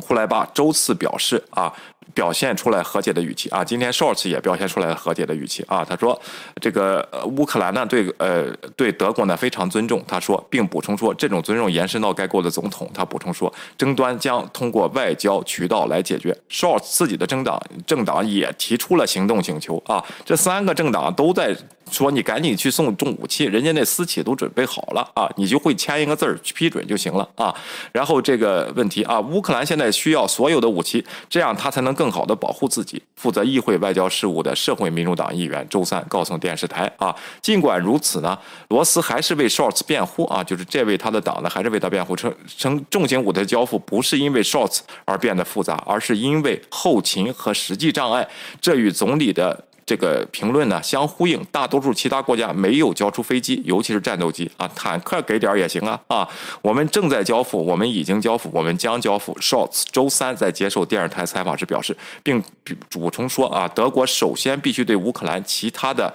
[0.00, 1.72] 库莱巴周四表示啊。
[2.14, 5.82] 表现出来和解的语气啊，今天 Shorts 也表现出来和解的语气啊。
[5.82, 6.20] 他说，
[6.60, 10.04] 这个乌克兰呢对呃对德国呢非常尊重。
[10.06, 12.90] 他说，并补充说，这种尊重延伸到该国的总统。
[12.92, 16.36] 他补充说，争端将通过外交渠道来解决。
[16.50, 20.04] Shorts 自己的政党政党也提出了行动请求啊。
[20.22, 21.56] 这三个政党都在
[21.92, 27.54] 说，你赶紧去送重武器，人家那私企都准备好了啊，你就会签一个字儿去批准就行了啊。
[27.92, 31.92] 然后这个问题啊，乌克兰现在需要所有的武器，这样他才能。
[31.92, 33.02] 更好的保护自己。
[33.16, 38.36] 负责议会外交事务的社会民主党议员周三告诉电视台：“啊，尽管如此呢，
[38.68, 48.26] 罗斯还是为 Shorts 辩护啊，就是这位他的党呢，还是为他辩护，称称重型武的交付不是因为 Shorts 而变得复杂，而是因为后勤和实际障碍。
[48.60, 56.28] 这与总理的。”这个评论呢相呼应，大多数其他国家没有交出飞机，尤其是战斗机啊，坦克给点也行啊啊！
[56.62, 59.34] 我们正在交付，我们已经交付，我们将交付。
[59.40, 62.42] Shorts 周三在接受电视台采访时表示，并
[62.88, 66.12] 补充说啊，德国首先必须对乌克兰其他的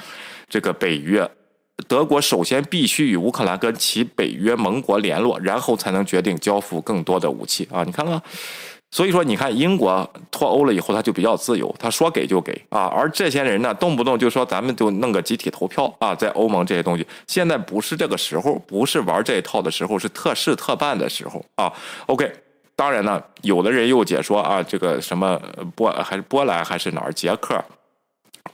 [0.49, 1.30] 这个北约，
[1.88, 7.84] 德国首先必须与乌克兰跟其北约盟国联络，然后才能决定交付更多的武器啊！
[7.84, 8.22] 你看看。
[8.90, 12.86] 所以说，你看英国脱欧了以后，他就比较自由，他说给就给啊。
[12.86, 21.72] 而这些人呢，动不动就说咱们就弄个集体投票啊，在欧盟这些东西，现在不是这个时候，不是玩这一套的时候，是特事特办的时候啊。
[22.06, 22.32] OK，
[22.78, 25.40] 当然呢，有的人又解说啊，这个什么
[25.76, 27.62] 波还是波兰还是哪儿捷克。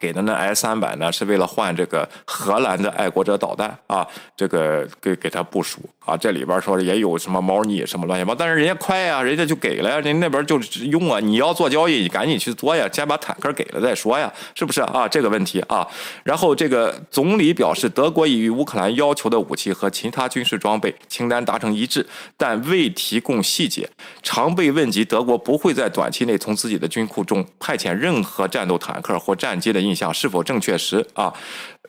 [0.03, 6.17] 给的那 S 三百呢，是为了换这个荷兰的爱国者导弹啊，这个给给他部署啊。
[6.17, 11.21] 这里边说也有什么猫腻什么乱七八糟，但是人家快呀，人家就给了呀，人那边就用啊。
[11.21, 15.07] 你要做交易，你赶紧去做呀，先把坦克给了再说呀，是不是啊？
[15.07, 15.87] 这个问题啊。
[16.25, 23.89] 然后这个总理表示，德国已与乌克兰要求的武器和其他军事装备清单达成一致，但未提供细节。
[24.21, 29.92] 常被问及德国不会在短期内从自己的军库中派遣任何战斗坦克或战机的印。
[29.93, 31.31] 印象是否正确时啊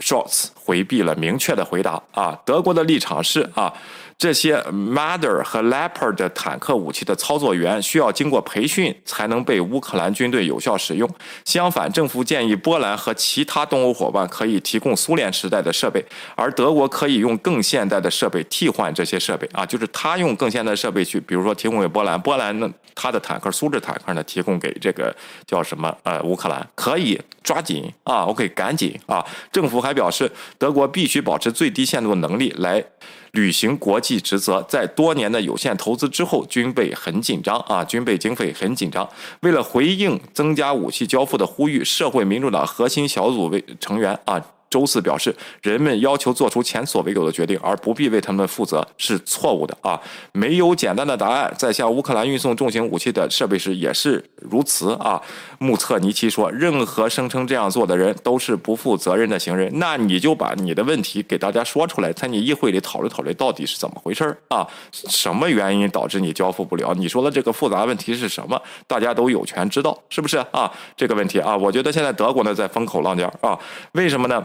[0.00, 2.38] ，Shorts 回避了明确的回答啊。
[2.44, 3.72] 德国的立场是啊。
[4.16, 11.10] 这些 Mother 和 Leopard 坦克武器的操作员需要经过培训才能被乌克兰军队有效使用。
[11.44, 16.02] 相反，政府建议波兰和其他东欧伙伴可以提供苏联时代的设备，
[16.36, 19.48] 而德国可以用更现代的设备替换这些设备。
[19.52, 25.14] 啊，就是他用更现代设备去，比如说提供给波兰，波兰呢他的坦克苏制坦克呢提供给这个
[25.46, 29.24] 叫什么呃乌克兰，可以抓紧啊，OK，赶紧啊。
[29.52, 32.84] 政府还表示，德国必须保持最低限度的能力来。
[33.32, 39.08] 履行国际职责，在多年的有限投资之后，军备很紧张啊，军备经费很紧张。
[39.40, 44.40] 为了回应增加武器交付的呼吁，社会民主党核心小组为成员啊。
[44.74, 45.32] 周四表示，
[45.62, 50.00] 人们要求做出前所未有的决定，而不必为他们负责，是错误的啊！
[50.32, 51.54] 没有简单的答案。
[51.56, 55.22] 在向乌克兰运送重型武器的设备时，也是如此啊。
[55.60, 59.70] 穆特尼奇说，任何声称这样做的人都是不负责任的行人。
[59.78, 64.66] 那你就把你的问题给大家说出来，在你议会里讨论讨论到底是怎么回事儿啊？
[64.90, 66.92] 什么原因导致你交付不了？
[66.94, 68.60] 你说的这个复杂问题是什么？
[68.88, 70.68] 大家都有权知道，是不是啊？
[70.96, 73.56] 这个问题啊，我觉得现在德国呢在风口浪尖儿啊。
[73.92, 74.42] 为什么呢？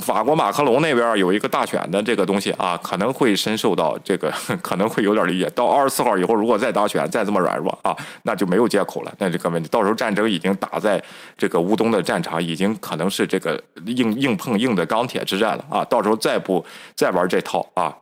[0.00, 4.32] 法国马克龙那边有一个大选的这个东西啊，可能会深受到这个，
[4.62, 5.48] 可能会有点理解。
[5.50, 9.14] 到二十四号以后，如果再大选再这么软弱啊，那就没有借口了。
[9.18, 11.02] 那这个问题，到时候战争已经打在
[11.36, 15.84] 这个乌东的战场，已经可能是这个硬硬碰硬的钢铁之战了啊！
[15.84, 16.64] 到时候再不
[16.94, 17.94] 再玩这套啊？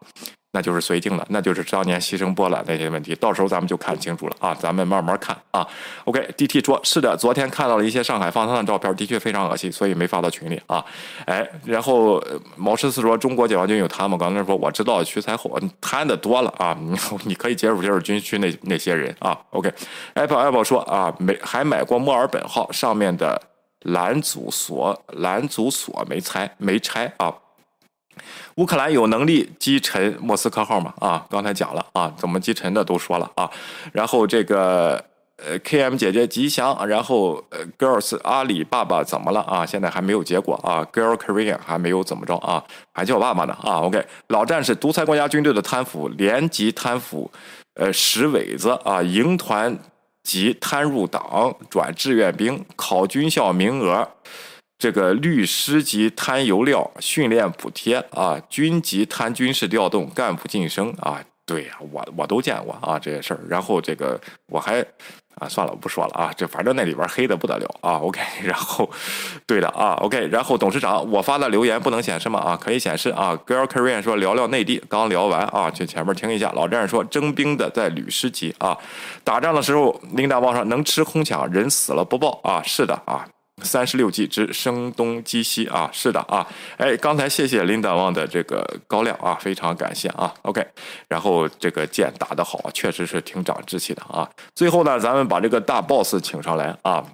[0.57, 5.67] 那就是绥靖了，那就是当年牺牲波兰那些问题，到时候咱们就看清楚了啊，咱们慢慢看啊。
[6.05, 10.83] OK，DT 说，是的，昨天看到了一些上海放枪的照片，的确非常恶心，所以没发到群里啊。
[11.27, 12.23] 哎，然后
[12.57, 14.17] 毛十四说，中国解放军有贪吗？
[14.17, 16.75] 刚才说我知道徐才厚贪的多了啊，
[17.25, 19.39] 你可以接触接触军区那那些人啊。
[19.51, 23.39] OK，Apple Apple 说啊，没还买过墨尔本号上面的
[23.83, 27.35] 拦阻锁，拦阻锁没拆没拆啊。
[28.57, 30.93] 乌克兰有能力击沉莫斯科号吗？
[31.01, 33.51] 啊，刚才讲了啊，怎么击沉的都说了啊。
[33.93, 35.03] 然后这个
[35.37, 39.67] 呃，KM 姐姐吉祥，然后呃，Girls 阿里爸爸怎么了啊？
[39.67, 43.83] 现在还没有结果啊，Girl Korean 还没有怎么着啊，还叫我爸爸呢啊。
[43.83, 47.31] OK，老战士，独裁国家军队的贪腐，连级贪腐，
[47.75, 49.79] 呃，石尾子啊，营团
[50.23, 54.09] 级贪入党，转志愿兵，考军校名额。
[54.79, 63.41] 这个律师级贪油料训练补贴啊，军级贪军事调动干部晋升啊，对呀，我我都见过啊这些事儿。
[63.49, 64.85] 然后这个我还
[65.37, 67.97] 啊算了，我不说了啊，这反正那里边黑的不得了啊。
[68.05, 68.91] OK，然后
[69.47, 72.39] 对的啊，OK，然后董事长，我发的留言不能显示吗？
[72.41, 73.39] 啊，可以显示啊。
[73.47, 76.53] Girl Korean 说聊聊内地，刚聊完啊，去前面听一下。
[76.53, 78.77] 老战士说征兵的在律师级啊，
[79.25, 83.27] 打仗的时候领导网上能吃空抢，人死了不报啊，是的啊。
[83.63, 86.47] 三十六计之声东击西啊，是的啊，
[86.77, 90.67] 哎，刚才谢谢林大旺的这个高亮啊，非常感谢啊，OK，
[91.09, 94.29] 然后这个剑打得好，确实是挺长志气的啊。
[94.55, 97.05] 最后呢，咱们把这个大 boss 请上来啊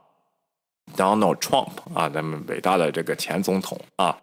[0.97, 4.19] ，Donald Trump 啊，咱们伟大的这个前总统啊，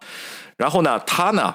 [0.56, 1.54] 然后呢，他呢。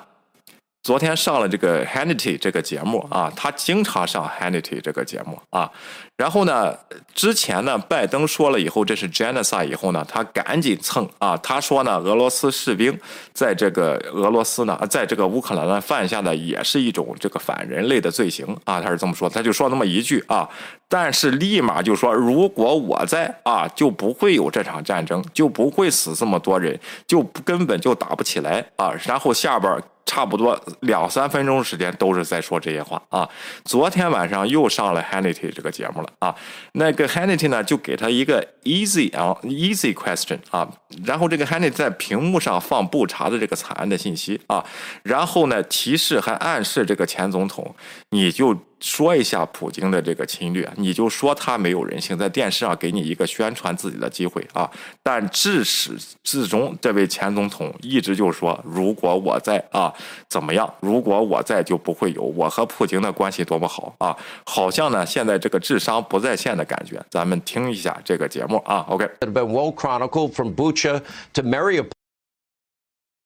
[0.85, 5.67] 昨天上了这个 Hannity 这个节目啊，他经常上 Hannity 这个节目啊。
[6.15, 6.77] 然后呢，
[7.15, 12.95] 之前呢，拜登说了以后这是 genocide 以后呢，他赶紧蹭啊，他说呢，俄罗斯士兵
[13.33, 20.47] 在这个俄罗斯呢，在这个乌克兰呢犯下的也是一种这个反人类的罪行啊，他是这么说，他就说那么一句啊，
[20.87, 28.93] 但是立马就说，如果我在啊，就不会有这场战争，就不会死这么多人，就根本就打不起来啊。
[29.07, 29.81] 然后下边。
[30.05, 33.27] 差不多两三分钟时间都是在说这些话啊！
[33.63, 36.35] 昨天晚上又上了 Hannity 这个节目了啊！
[36.73, 40.67] 那个 Hannity 呢就给他一个 easy 啊 easy question 啊，
[41.03, 44.63] 然后这个 Hannity 在屏幕上放不查的这个惨案的信息啊，
[45.03, 47.75] 然后呢提示还暗示这个前总统，
[48.11, 48.55] 你就。
[48.85, 54.69] 说一下普京的这个侵略，你就说他没有人性，在电视上给你一个宣传自己的机会啊！
[55.01, 59.91] 但至始至终，这位前总统一直就说：“如果我在啊，
[60.29, 60.71] 怎么样？
[60.81, 67.03] 如果我在，就不会有我和普京的关系多么好啊！”好像呢，现在这个智商不在线的感觉。
[67.09, 69.09] 咱们听一下这个节目啊，OK。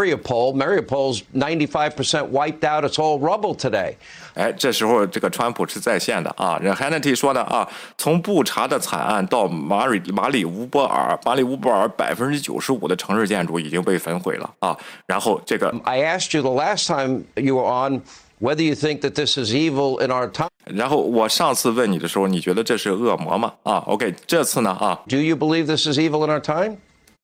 [0.01, 0.55] Mariupol.
[0.55, 2.85] Mariupol, Mariupol's 95% wiped out.
[2.85, 3.95] It's all rubble today.
[4.35, 6.59] 哎，这时候这个川普是在线的啊。
[6.61, 14.77] 这 Hannity 说的啊，从布查的惨案到马里马里乌波尔，马里乌波尔百分之九十五的城市建筑已经被焚毁了啊。
[15.07, 18.03] 然后这个，I asked you the last time you were on
[18.41, 20.49] whether you think that this is evil in our time.
[20.65, 23.53] 然后我上次问你的时候，你觉得这是恶魔吗？
[23.63, 26.79] 啊，OK，这次呢啊，Do you believe this is evil in our time?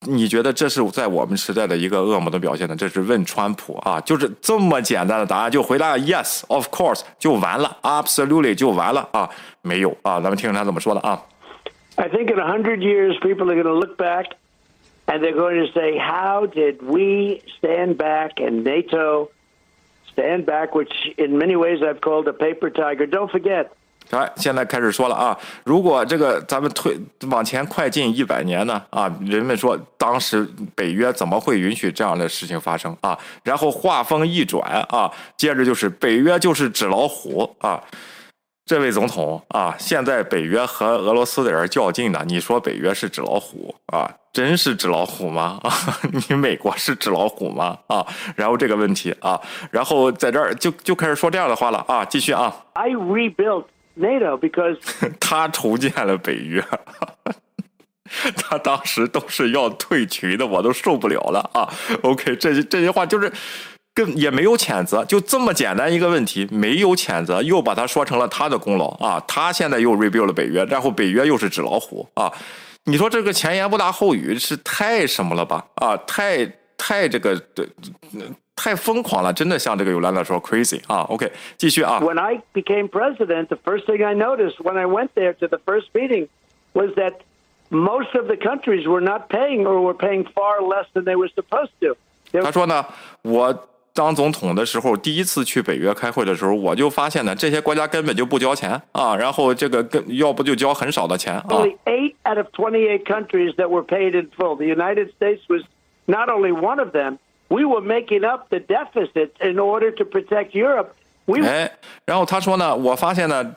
[0.07, 2.75] 你觉得这是在我们时代的一个恶魔的表现呢？
[2.75, 9.29] 这是问川普啊，就是这么简单的答案，就回答 yes of course 就完了，absolutely 就完了啊？
[9.61, 11.23] 没有啊，咱们听听他怎么说的啊。
[11.97, 14.29] I think in a hundred years, people are going to look back
[15.07, 19.29] and they're going to say, "How did we stand back and NATO
[20.15, 23.05] stand back?" Which, in many ways, I've called a paper tiger.
[23.05, 23.73] Don't forget.
[24.12, 25.38] 来，现在开始说了啊！
[25.64, 26.98] 如果这个咱们推
[27.30, 33.18] 往前快进一百年呢啊，人们说当时北约怎么会允许这样的事情发生啊？
[33.44, 37.82] 然后话锋一转啊，接着就是北约就是纸老虎啊！
[38.66, 44.10] 这位总统啊，现在北约和俄罗斯的人较劲呢，你说北约是纸老虎啊？
[44.34, 45.60] 真是纸老虎吗？
[45.64, 45.72] 啊，
[46.28, 47.78] 你美国是纸老虎吗？
[47.88, 48.06] 啊，
[48.36, 49.40] 然后这个问题啊，
[49.72, 52.54] 然后在这儿就就开始说这样的话了啊，继续啊。
[52.74, 53.66] I rebuilt.
[53.96, 54.78] NATO because
[55.20, 56.64] 他重建了北约。
[58.38, 61.68] 他当时都是要退群的，我都受不了了啊。
[62.04, 63.32] OK，这这些话就是
[63.94, 69.22] 跟也没有谴责，就这么简单一个问题，没有谴责，又把他说成了他的功劳啊。
[69.28, 72.32] 他现在又 rebuild 了北约，然后北约又是纸老虎啊。
[72.84, 75.66] 你说这个前言不搭后语是太什么了吧？
[75.76, 76.46] 啊，太
[76.77, 77.69] 太这个对。
[78.63, 81.01] 太疯狂了，真的像这个尤兰达说 crazy 啊。
[81.09, 81.99] OK，继续啊。
[82.03, 85.87] When I became president, the first thing I noticed when I went there to the first
[85.95, 86.29] meeting
[86.75, 87.21] was that
[87.71, 91.31] most of the countries were not paying or were paying far less than they were
[91.35, 91.97] supposed to.
[92.43, 92.85] 他说呢，
[93.23, 101.47] 我当总统的时候，第一次去北约开会的时候，我就发现呢，这些国家根本就不交钱啊，然后这个跟要不就交很少的钱啊。
[101.49, 104.57] Only eight out of twenty-eight countries that were paid in full.
[104.57, 105.63] The United States was
[106.07, 107.19] not only one of them
[107.49, 110.91] we were making up the deficit in order to protect Europe.
[111.27, 111.71] We 哎，
[112.07, 113.55] 然后他说呢，我发现呢，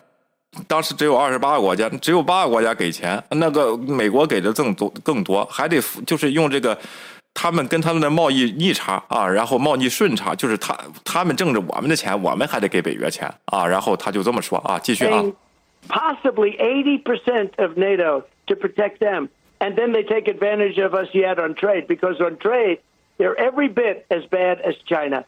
[0.68, 6.78] 当时只有二十八个国家，只有八个国家给钱，那个美国给的更多更多，还得就是用这个
[7.34, 15.24] 他们跟他们的贸易逆差啊，然后贸易顺差，就是他他们挣着我们的钱，我们还得给北约钱啊，然后他就这么说啊，继续啊。
[15.90, 19.30] Possibly eighty percent of NATO to protect them,
[19.61, 22.79] And then they take advantage of us yet on trade because on trade
[23.19, 25.25] they're every bit as bad as China.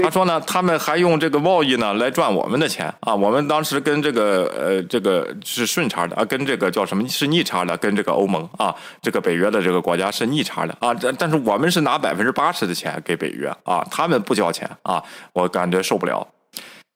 [0.00, 3.12] 他说呢，他们还用这个贸易呢来赚我们的钱啊！
[3.12, 8.72] 我们当时跟这个呃，这个是顺差的啊，跟这个叫什么是逆差的，跟这个欧盟啊，
[9.02, 10.94] 这个北约的这个国家是逆差的啊。
[10.94, 16.24] 但但是我们是拿百分之八十的钱给北约啊，他们不交钱啊，我感觉受不了。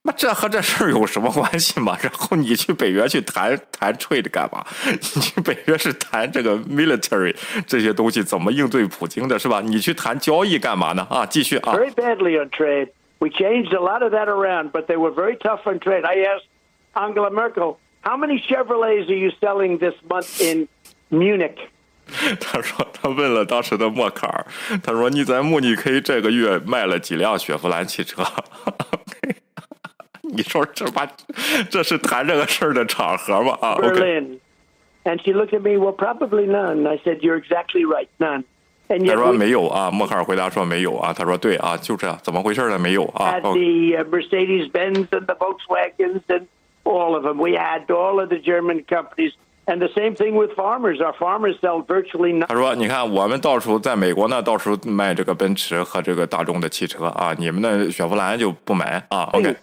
[0.03, 1.97] 那这和这事儿有什么关系嘛？
[2.01, 4.65] 然后你去北约去谈谈 trade 干嘛？
[4.87, 7.37] 你去北约是谈这个 military
[7.67, 9.61] 这些东西怎么应对普京的，是吧？
[9.61, 11.07] 你去谈交易干嘛呢？
[11.11, 11.75] 啊，继续啊。
[11.75, 12.89] Very badly on trade.
[13.19, 16.07] We changed a lot of that around, but they were very tough on trade.
[16.07, 16.47] I asked
[16.95, 20.69] Angela Merkel, "How many Chevrolets are you selling this month in
[21.11, 21.57] Munich?"
[22.41, 24.47] 他说他问了当时的默克尔，
[24.83, 28.25] 他说你在慕尼黑这个月卖了几辆雪佛兰汽车？
[30.33, 31.07] 你说这把
[31.69, 33.57] 这是谈这个事儿的场合吗？
[33.61, 34.39] 啊，Berlin。
[35.05, 36.87] And she looked at me, well, probably none.
[36.87, 38.45] I said, you're exactly right, none.
[38.89, 39.15] And you.
[39.15, 41.13] 他说没有啊，默克尔回答说没有啊。
[41.13, 42.79] 他说对啊，就这样，怎么回事呢？
[42.79, 43.33] 没有啊。
[43.33, 46.47] Had the Mercedes Benz and the Volkswagens and
[46.85, 47.39] all of them.
[47.39, 49.33] We had all of the German companies.
[49.67, 51.01] And the same thing with farmers.
[51.01, 52.49] Our farmers sell virtually nothing.
[52.49, 59.55] 他说：“你看，我们到处在美国呢，到处卖这个奔驰和这个大众的汽车啊，你们那雪佛兰就不买啊。” OK。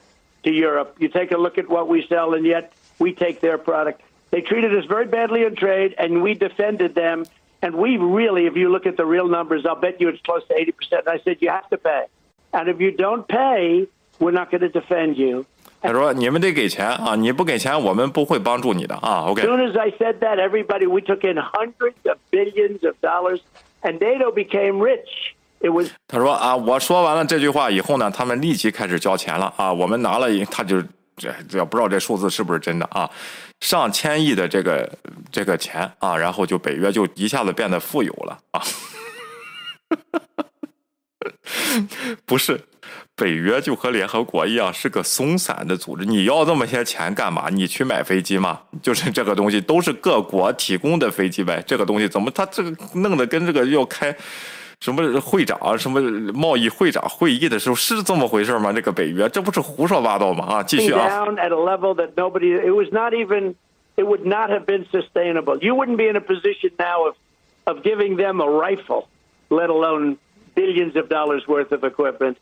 [0.47, 0.97] to Europe.
[0.98, 4.01] You take a look at what we sell, and yet we take their product.
[4.31, 7.24] They treated us very badly in trade, and we defended them.
[7.60, 10.43] And we really, if you look at the real numbers, I'll bet you it's close
[10.48, 11.06] to 80%.
[11.06, 12.06] I said, you have to pay.
[12.52, 13.86] And if you don't pay,
[14.19, 15.47] we're not going to defend you.
[15.81, 17.16] 他说：“你们得给钱啊！
[17.16, 23.40] 你不给钱，我们不会帮助你的啊。” OK。As soon as I said that, everybody we took in hundreds of billions of dollars,
[23.82, 25.35] and NATO became rich.
[26.07, 29.73] 他说啊，我说完了这句话以后呢，他们立即开始交钱了啊。
[29.73, 30.81] 我们拿了，他就
[31.15, 33.09] 这也不知道这数字是不是真的啊，
[33.59, 34.89] 上千亿的这个
[35.31, 38.61] 这个钱啊，然后就北约就一下子变得富有了啊。
[42.25, 42.61] 不是，
[43.15, 46.05] 北约就和联合国一样是个松散的组织。
[46.05, 47.49] 你要这么些钱干嘛？
[47.49, 48.61] 你去买飞机吗？
[48.81, 51.63] 就是这个东西都是各国提供的飞机呗。
[51.65, 54.15] 这个东西怎么他这个弄得跟这个要开？
[54.80, 55.99] 什么会长、什么
[56.34, 58.72] 贸易会长会议的时候是这么回事吗？
[58.72, 60.45] 这个北约这不是胡说八道吗？
[60.45, 61.08] 啊，继续啊。
[61.10, 63.56] Down at a level that nobody, it was not even,
[63.95, 65.58] it would not have been sustainable.
[65.60, 67.16] You wouldn't be in a position now of,
[67.66, 69.08] of giving them a rifle,
[69.49, 70.18] let alone
[70.56, 72.38] billions of dollars worth of equipment.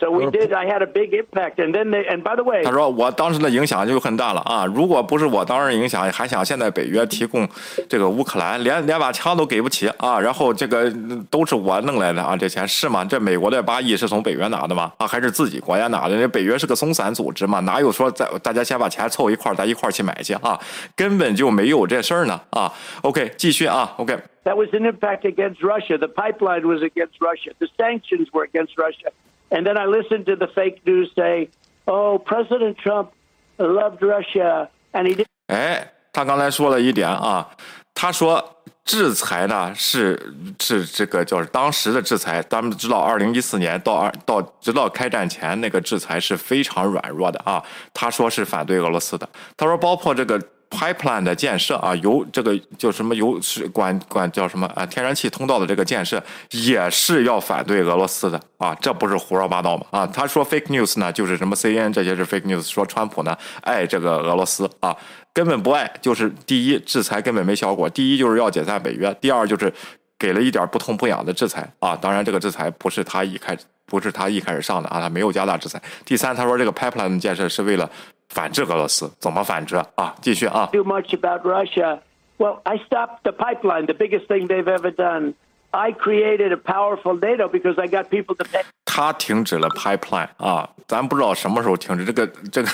[0.00, 0.50] So we did.
[0.54, 4.64] I had a big impact, and then they, and by the way，他说我当时的影响就很大了啊！
[4.64, 7.46] 如果不是我当时影响，还想现在北约提供
[7.86, 10.18] 这个乌克兰，连连把枪都给不起啊！
[10.18, 10.90] 然后这个
[11.30, 12.34] 都是我弄来的啊！
[12.34, 13.04] 这钱是吗？
[13.04, 14.90] 这美国的八亿是从北约拿的吗？
[14.96, 16.16] 啊，还是自己国家拿的？
[16.16, 20.58] 这北约是个松散组织嘛，哪有说在大家先把钱凑一块儿，咱一块儿去买去啊？
[20.96, 22.72] 根本就没有这事儿呢啊
[23.02, 24.18] ！OK，继续啊！OK。
[24.44, 25.98] That was an impact against Russia.
[25.98, 27.52] The pipeline was against Russia.
[27.58, 29.12] The sanctions were against Russia.
[29.50, 31.50] And then I listened to the fake news say,
[31.84, 33.10] "Oh, President Trump
[33.58, 35.26] loved Russia," and he did.
[35.48, 37.50] 哎，他刚才说了一点啊，
[37.92, 47.62] 他说制裁呢是是这个就是当时的制裁，咱们知道，二零一四年到二到直到开战前那个制裁是非常软弱的啊。
[47.92, 50.40] 他说是反对俄罗斯的，他说包括这个。
[50.70, 54.86] Pipeline 的建设啊，油这个叫什么油是管管叫什么啊？
[54.86, 56.22] 天然气通道的这个建设
[56.52, 59.84] 也是要反对俄罗斯的啊，这不是胡说八道吗？
[59.90, 64.96] 啊，他说 fake news 呢，就是什么 CNN 这些是 fake news，说川普呢爱这个俄罗斯啊，
[65.32, 69.72] 根本不爱，就是第一制裁根本没效果，第一就是要解散北约，第二就是
[70.20, 71.96] 给了一点不痛不痒的制裁啊。
[71.96, 73.56] 当然，这个制裁不是他一开
[73.86, 75.82] 不是他一开始上的啊，他没有加大制裁。
[76.04, 77.90] 第三，他说这个 pipeline 建设是为了
[78.28, 80.14] 反制俄罗斯，怎么反制啊？
[80.20, 80.68] 继续啊。
[80.72, 82.00] Too much about Russia.
[82.36, 85.34] Well, I stopped the pipeline, the biggest thing they've ever done.
[85.71, 88.63] I created a powerful NATO because I got people to pay.
[88.85, 92.05] 他停止了 pipeline 啊，咱不知道什么时候停止。
[92.05, 92.69] 这个这个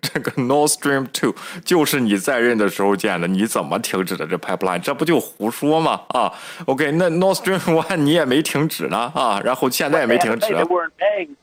[0.00, 1.34] 这个 Nord Stream Two
[1.66, 4.80] 就是你在任的时候建的，你怎么停止的这 pipeline？
[4.80, 6.00] 这不就胡说吗？
[6.08, 6.32] 啊，
[6.64, 10.54] OK，那 Nord Stream One 你也没停止呢啊，然后现在也没停止。
[10.54, 11.36] They weren't paying,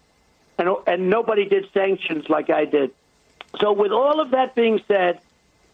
[0.58, 2.90] and and nobody did sanctions like I did.
[3.60, 5.20] So with all of that being said,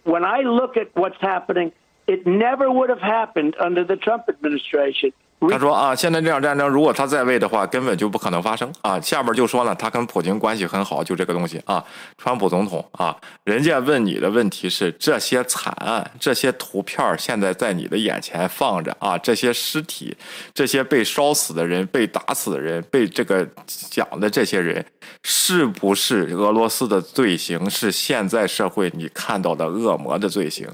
[0.03, 1.71] when I look at what's happening,
[2.07, 5.13] it never would have happened under the Trump administration.
[5.50, 8.98] 他说啊，现在这场战争如果他在位的话，根本就不可能发生啊。
[9.00, 11.84] 下边就说了，他跟普京关系很好，就这个东西啊。
[12.16, 20.16] 川普总统啊，人家问你的问题是这些惨案、这些图片现在在你的眼前放着啊，这些尸体、
[20.54, 24.84] 这些被烧死的人、被打死的人、被这个讲的这些人，
[25.22, 27.68] 是不是俄罗斯的罪行？
[27.68, 30.66] 是现在社会你看到的恶魔的罪行？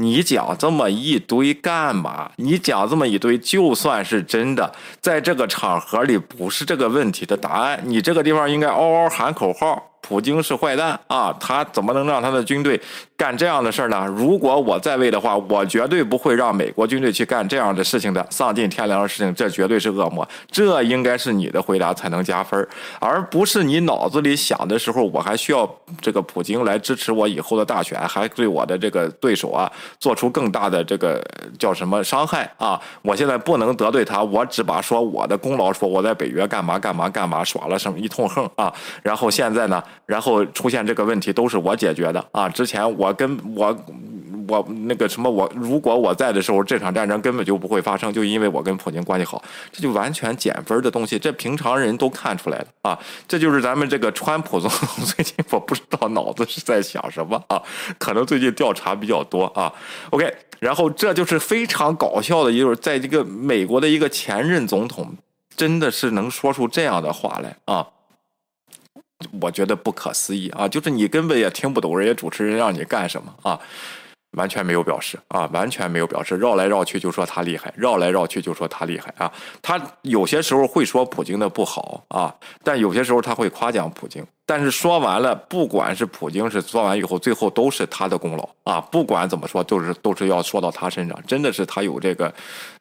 [0.00, 2.30] 你讲这么一堆干嘛？
[2.36, 7.82] 你讲这么一堆，就算是真的，在这个场合里不是这个问题的答案。
[7.84, 11.36] 你这个地方应该嗷嗷喊口号：普京是坏蛋啊！
[11.38, 12.80] 他怎么能让他的军队
[13.14, 14.06] 干这样的事儿呢？
[14.06, 20.26] 如果我在位的话，我绝对不会让美国军队去干这样的事情的，丧尽天良的事情，这绝对是恶魔。
[20.50, 22.66] 这应该是你的回答才能加分，
[22.98, 25.70] 而不是你脑子里想的时候，我还需要
[26.00, 31.22] 这个普京来支持我以后的大选，还对我的这个对手啊做出更大的这个
[31.58, 32.80] 叫什么伤害啊！
[33.02, 38.72] 我现在不能得罪他，我只把说我的功劳，说我在北约干嘛干嘛干嘛耍了什么一通横啊！
[39.02, 42.48] 然后现在呢，然后出现这个问题都是我解决的啊！
[42.48, 43.76] 之前我跟我
[44.48, 52.98] 我那个什么我如果我在的时候，这场战争根本就不会发生，就因为我跟普京关系好，这就完全减分的东西，这平常人都看出来了啊！
[53.26, 57.62] 这就是咱们这个川普总统最近我不知道脑子是在想什么啊，
[57.98, 59.70] 可能最近调查比较多啊。
[60.10, 65.14] OK，然后这就是非常搞笑的，就是在这个美国的一个前任总统，
[65.54, 67.86] 真的是能说出这样的话来啊！
[69.40, 70.68] 我觉得不可思议啊！
[70.68, 73.58] 就是你根本也听不懂人家主持人让你干什么啊，
[74.32, 79.32] 完全没有表示啊，完全没有表示，绕来绕去就说他厉害，绕来绕去就说他厉害啊。
[79.60, 84.24] 他有些时候会说普京的不好啊，但有些时候他会夸奖普京。
[84.50, 88.80] 但是说完了，不管是普京是说完以后，最后都是他的功劳啊！
[88.80, 91.22] 不管怎么说，都是都是要说到他身上。
[91.26, 92.32] 真的是他有这个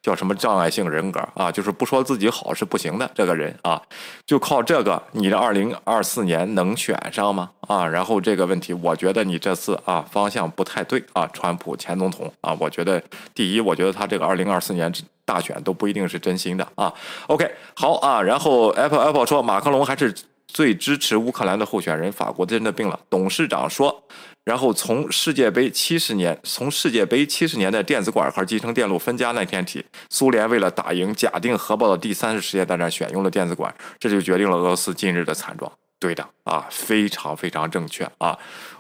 [0.02, 3.12] 叫什么障碍性人格啊，就是不说自己好是不行的。
[3.14, 3.82] 这个人啊，
[4.26, 7.52] 就靠这个，你的二零二四年能选上吗？
[7.68, 13.04] 啊，然后这个问题，我觉得你这次啊方向不太对啊，川普前总统啊，我觉得
[13.36, 14.90] 第一，我觉得他这个二零二四年
[15.26, 16.94] 大选都不一定是真心的啊。
[17.28, 17.46] OK，
[17.76, 20.16] 好啊，然后 Apple Apple 说马克龙还是。
[20.48, 23.00] 最支持乌克兰的候选人，法国真的病了。
[23.10, 24.04] 董事长说，
[24.44, 35.72] 然后从世界杯七十年，从世界杯七十年代电子管和集成电路分家那天起，苏联为了打赢假定核爆的第三次世界大战，选用了电子管，这就决定了俄罗斯今日的惨状。
[36.00, 38.38] 对的啊，非常非常正确啊！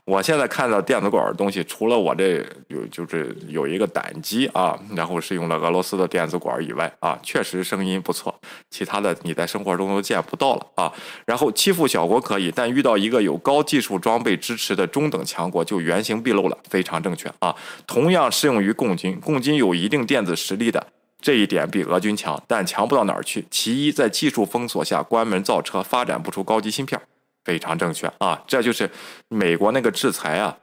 [0.07, 2.37] 我现在看到电子管的东西，除了我这
[2.69, 8.33] 有就是有一个胆机啊，然后是用了俄罗斯的电子管以外啊，确实声音不错。
[8.69, 10.93] 其他的你在生活中都见不到了啊。
[11.25, 17.53] 然后欺负小国可以，但遇到一个有高技术装备支持的中等强国就原形毕露了，非常正确啊。
[17.85, 20.87] 同样适用于共军，共军有一定电子实力的。
[21.19, 23.45] 这一点比俄军强，但强不到哪儿去。
[23.51, 27.01] 其一，在技术封锁下关门造车，发展不出高级芯片，
[27.47, 28.43] 非常正确啊！
[28.45, 28.89] 这就是
[29.29, 30.57] 美国那个制裁啊，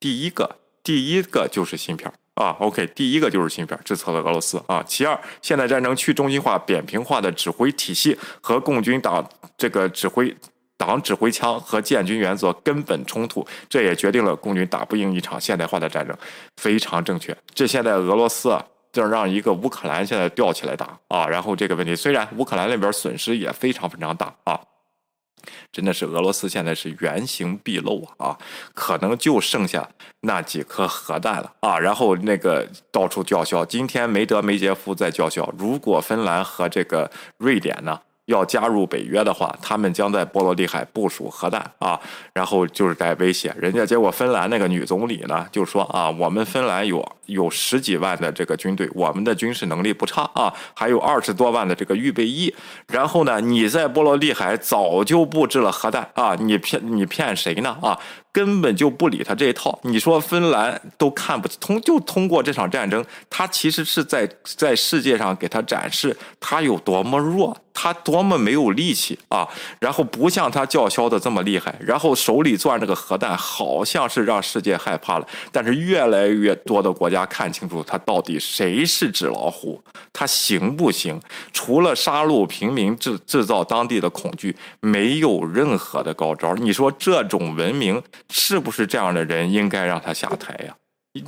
[0.00, 2.56] 第一个，第一个就是芯片啊。
[2.58, 4.82] OK，第一个就是芯片，制裁了俄罗斯啊。
[4.84, 9.24] 其二，现代战争去中心化、扁平化的指挥体系和共军党
[9.56, 10.36] 这个指挥
[10.76, 16.16] 党指挥枪和建军原则根本冲突，这也决定了共军打不赢一场现代化的战争，
[16.56, 17.36] 非常正确。
[17.54, 18.64] 这现在俄罗斯啊。
[18.90, 24.58] 就让一个乌克兰现在吊起来打啊，然后这个问题虽然乌克兰那边损失也非常非常大啊，
[25.72, 28.36] 真的是俄罗斯现在是原形毕露啊，
[28.74, 29.88] 可能就剩下
[30.20, 41.98] 那几颗核弹了啊，然后那个到处叫嚣，今天梅德梅杰夫在叫嚣，如果芬兰和这个瑞典呢要加入北约的话，他们将在波罗的海部署核弹啊，
[42.34, 43.86] 然后就是在威胁人家。
[43.86, 52.54] 结果芬兰那个女总理呢，就说啊，我们芬兰有有十几万的这个军队，我们的军事能力不差啊，还有二十多万的这个预备役。
[52.88, 57.98] 然后呢，你在波罗的海早就布置了核弹啊，你骗你骗谁呢啊？
[58.32, 59.78] 根本就不理他这一套。
[59.82, 67.56] 你说芬兰都看不通，就通过这场战争，他其实是在在世界上给他展示他有多么弱。
[67.80, 69.46] 他多么没有力气啊！
[69.78, 75.26] 然后不像他叫嚣的这么厉害，然后手里攥着个核弹，好像是让世界害怕了。
[75.52, 79.80] 但是越来越多的国家看清楚他到底谁是纸老虎，
[80.12, 81.20] 他行不行？
[81.52, 86.56] 除了杀戮平民、制制造当地的恐惧，没有任何的高招。
[86.56, 88.02] 你说这种文明
[88.32, 90.74] 是不是这样的人应该让他下台呀？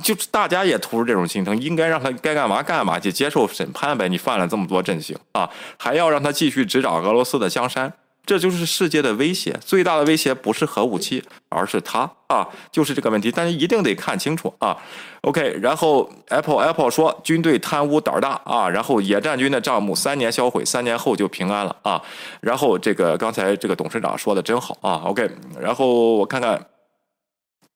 [0.01, 4.07] 就是大家也图着这种心疼，应该让他该干嘛干嘛去接受审判呗。
[4.07, 7.91] 你犯了这么多阵型啊，还要让他继续执掌俄罗斯的江山，
[8.25, 9.59] 这就是世界的威胁。
[9.59, 13.29] 最大的威胁不是核武器，而是他啊，就是这个问题。
[13.35, 14.77] 但是一定得看清楚啊。
[15.23, 22.01] OK，然后 Apple Apple 说军队贪污胆儿大啊，然后野战军的账目三年销毁，三年后就平安了啊。
[22.39, 25.01] 然后这个刚才这个董事长说的真好啊。
[25.03, 25.29] OK，
[25.59, 26.65] 然后我看看。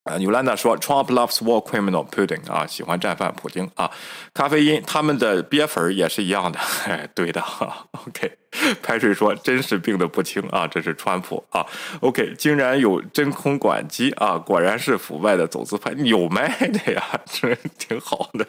[0.05, 3.89] 啊，纽兰达说，Trump loves war criminal Putin 啊，喜欢战犯普京啊。
[4.35, 7.87] 咖啡因，他们的鳖粉也是一样的，哎，对的哈。
[7.91, 8.31] OK，
[8.83, 11.65] 排水说，真是病得不轻啊，这是川普啊。
[12.01, 18.45] OK，竟然有真空管机啊，果然是腐败的走资派，有卖的呀， 这挺好的。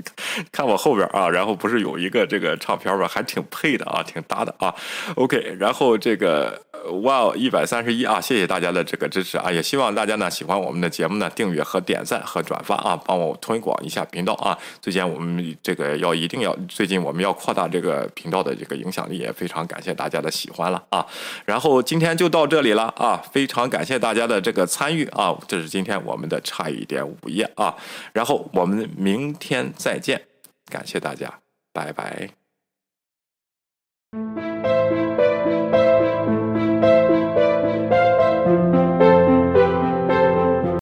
[0.50, 4.74] 看我后边啊，然后不是有一个这个唱片吧，还挺配的啊，挺搭的啊。
[5.16, 6.62] OK，然后这个。
[7.04, 8.20] 哇，一百三十一啊！
[8.20, 9.48] 谢谢大家的这个支持啊！
[9.52, 14.58] 也希望大家呢喜欢我们的节目呢，订阅和点赞和转发啊，帮我推广一下频道啊！
[14.80, 21.06] 最近我们这个要一定要，最近我们要扩大这个频道的这个影响力，也非常感谢大家的喜欢了啊！
[21.44, 23.22] 然后今天就到这里了啊！
[23.32, 25.32] 非常感谢大家的这个参与啊！
[25.46, 27.72] 这是今天我们的差一点午夜啊！
[28.12, 30.28] 然后我们明天再见
[30.66, 31.42] 感谢大家
[31.72, 32.30] 拜拜。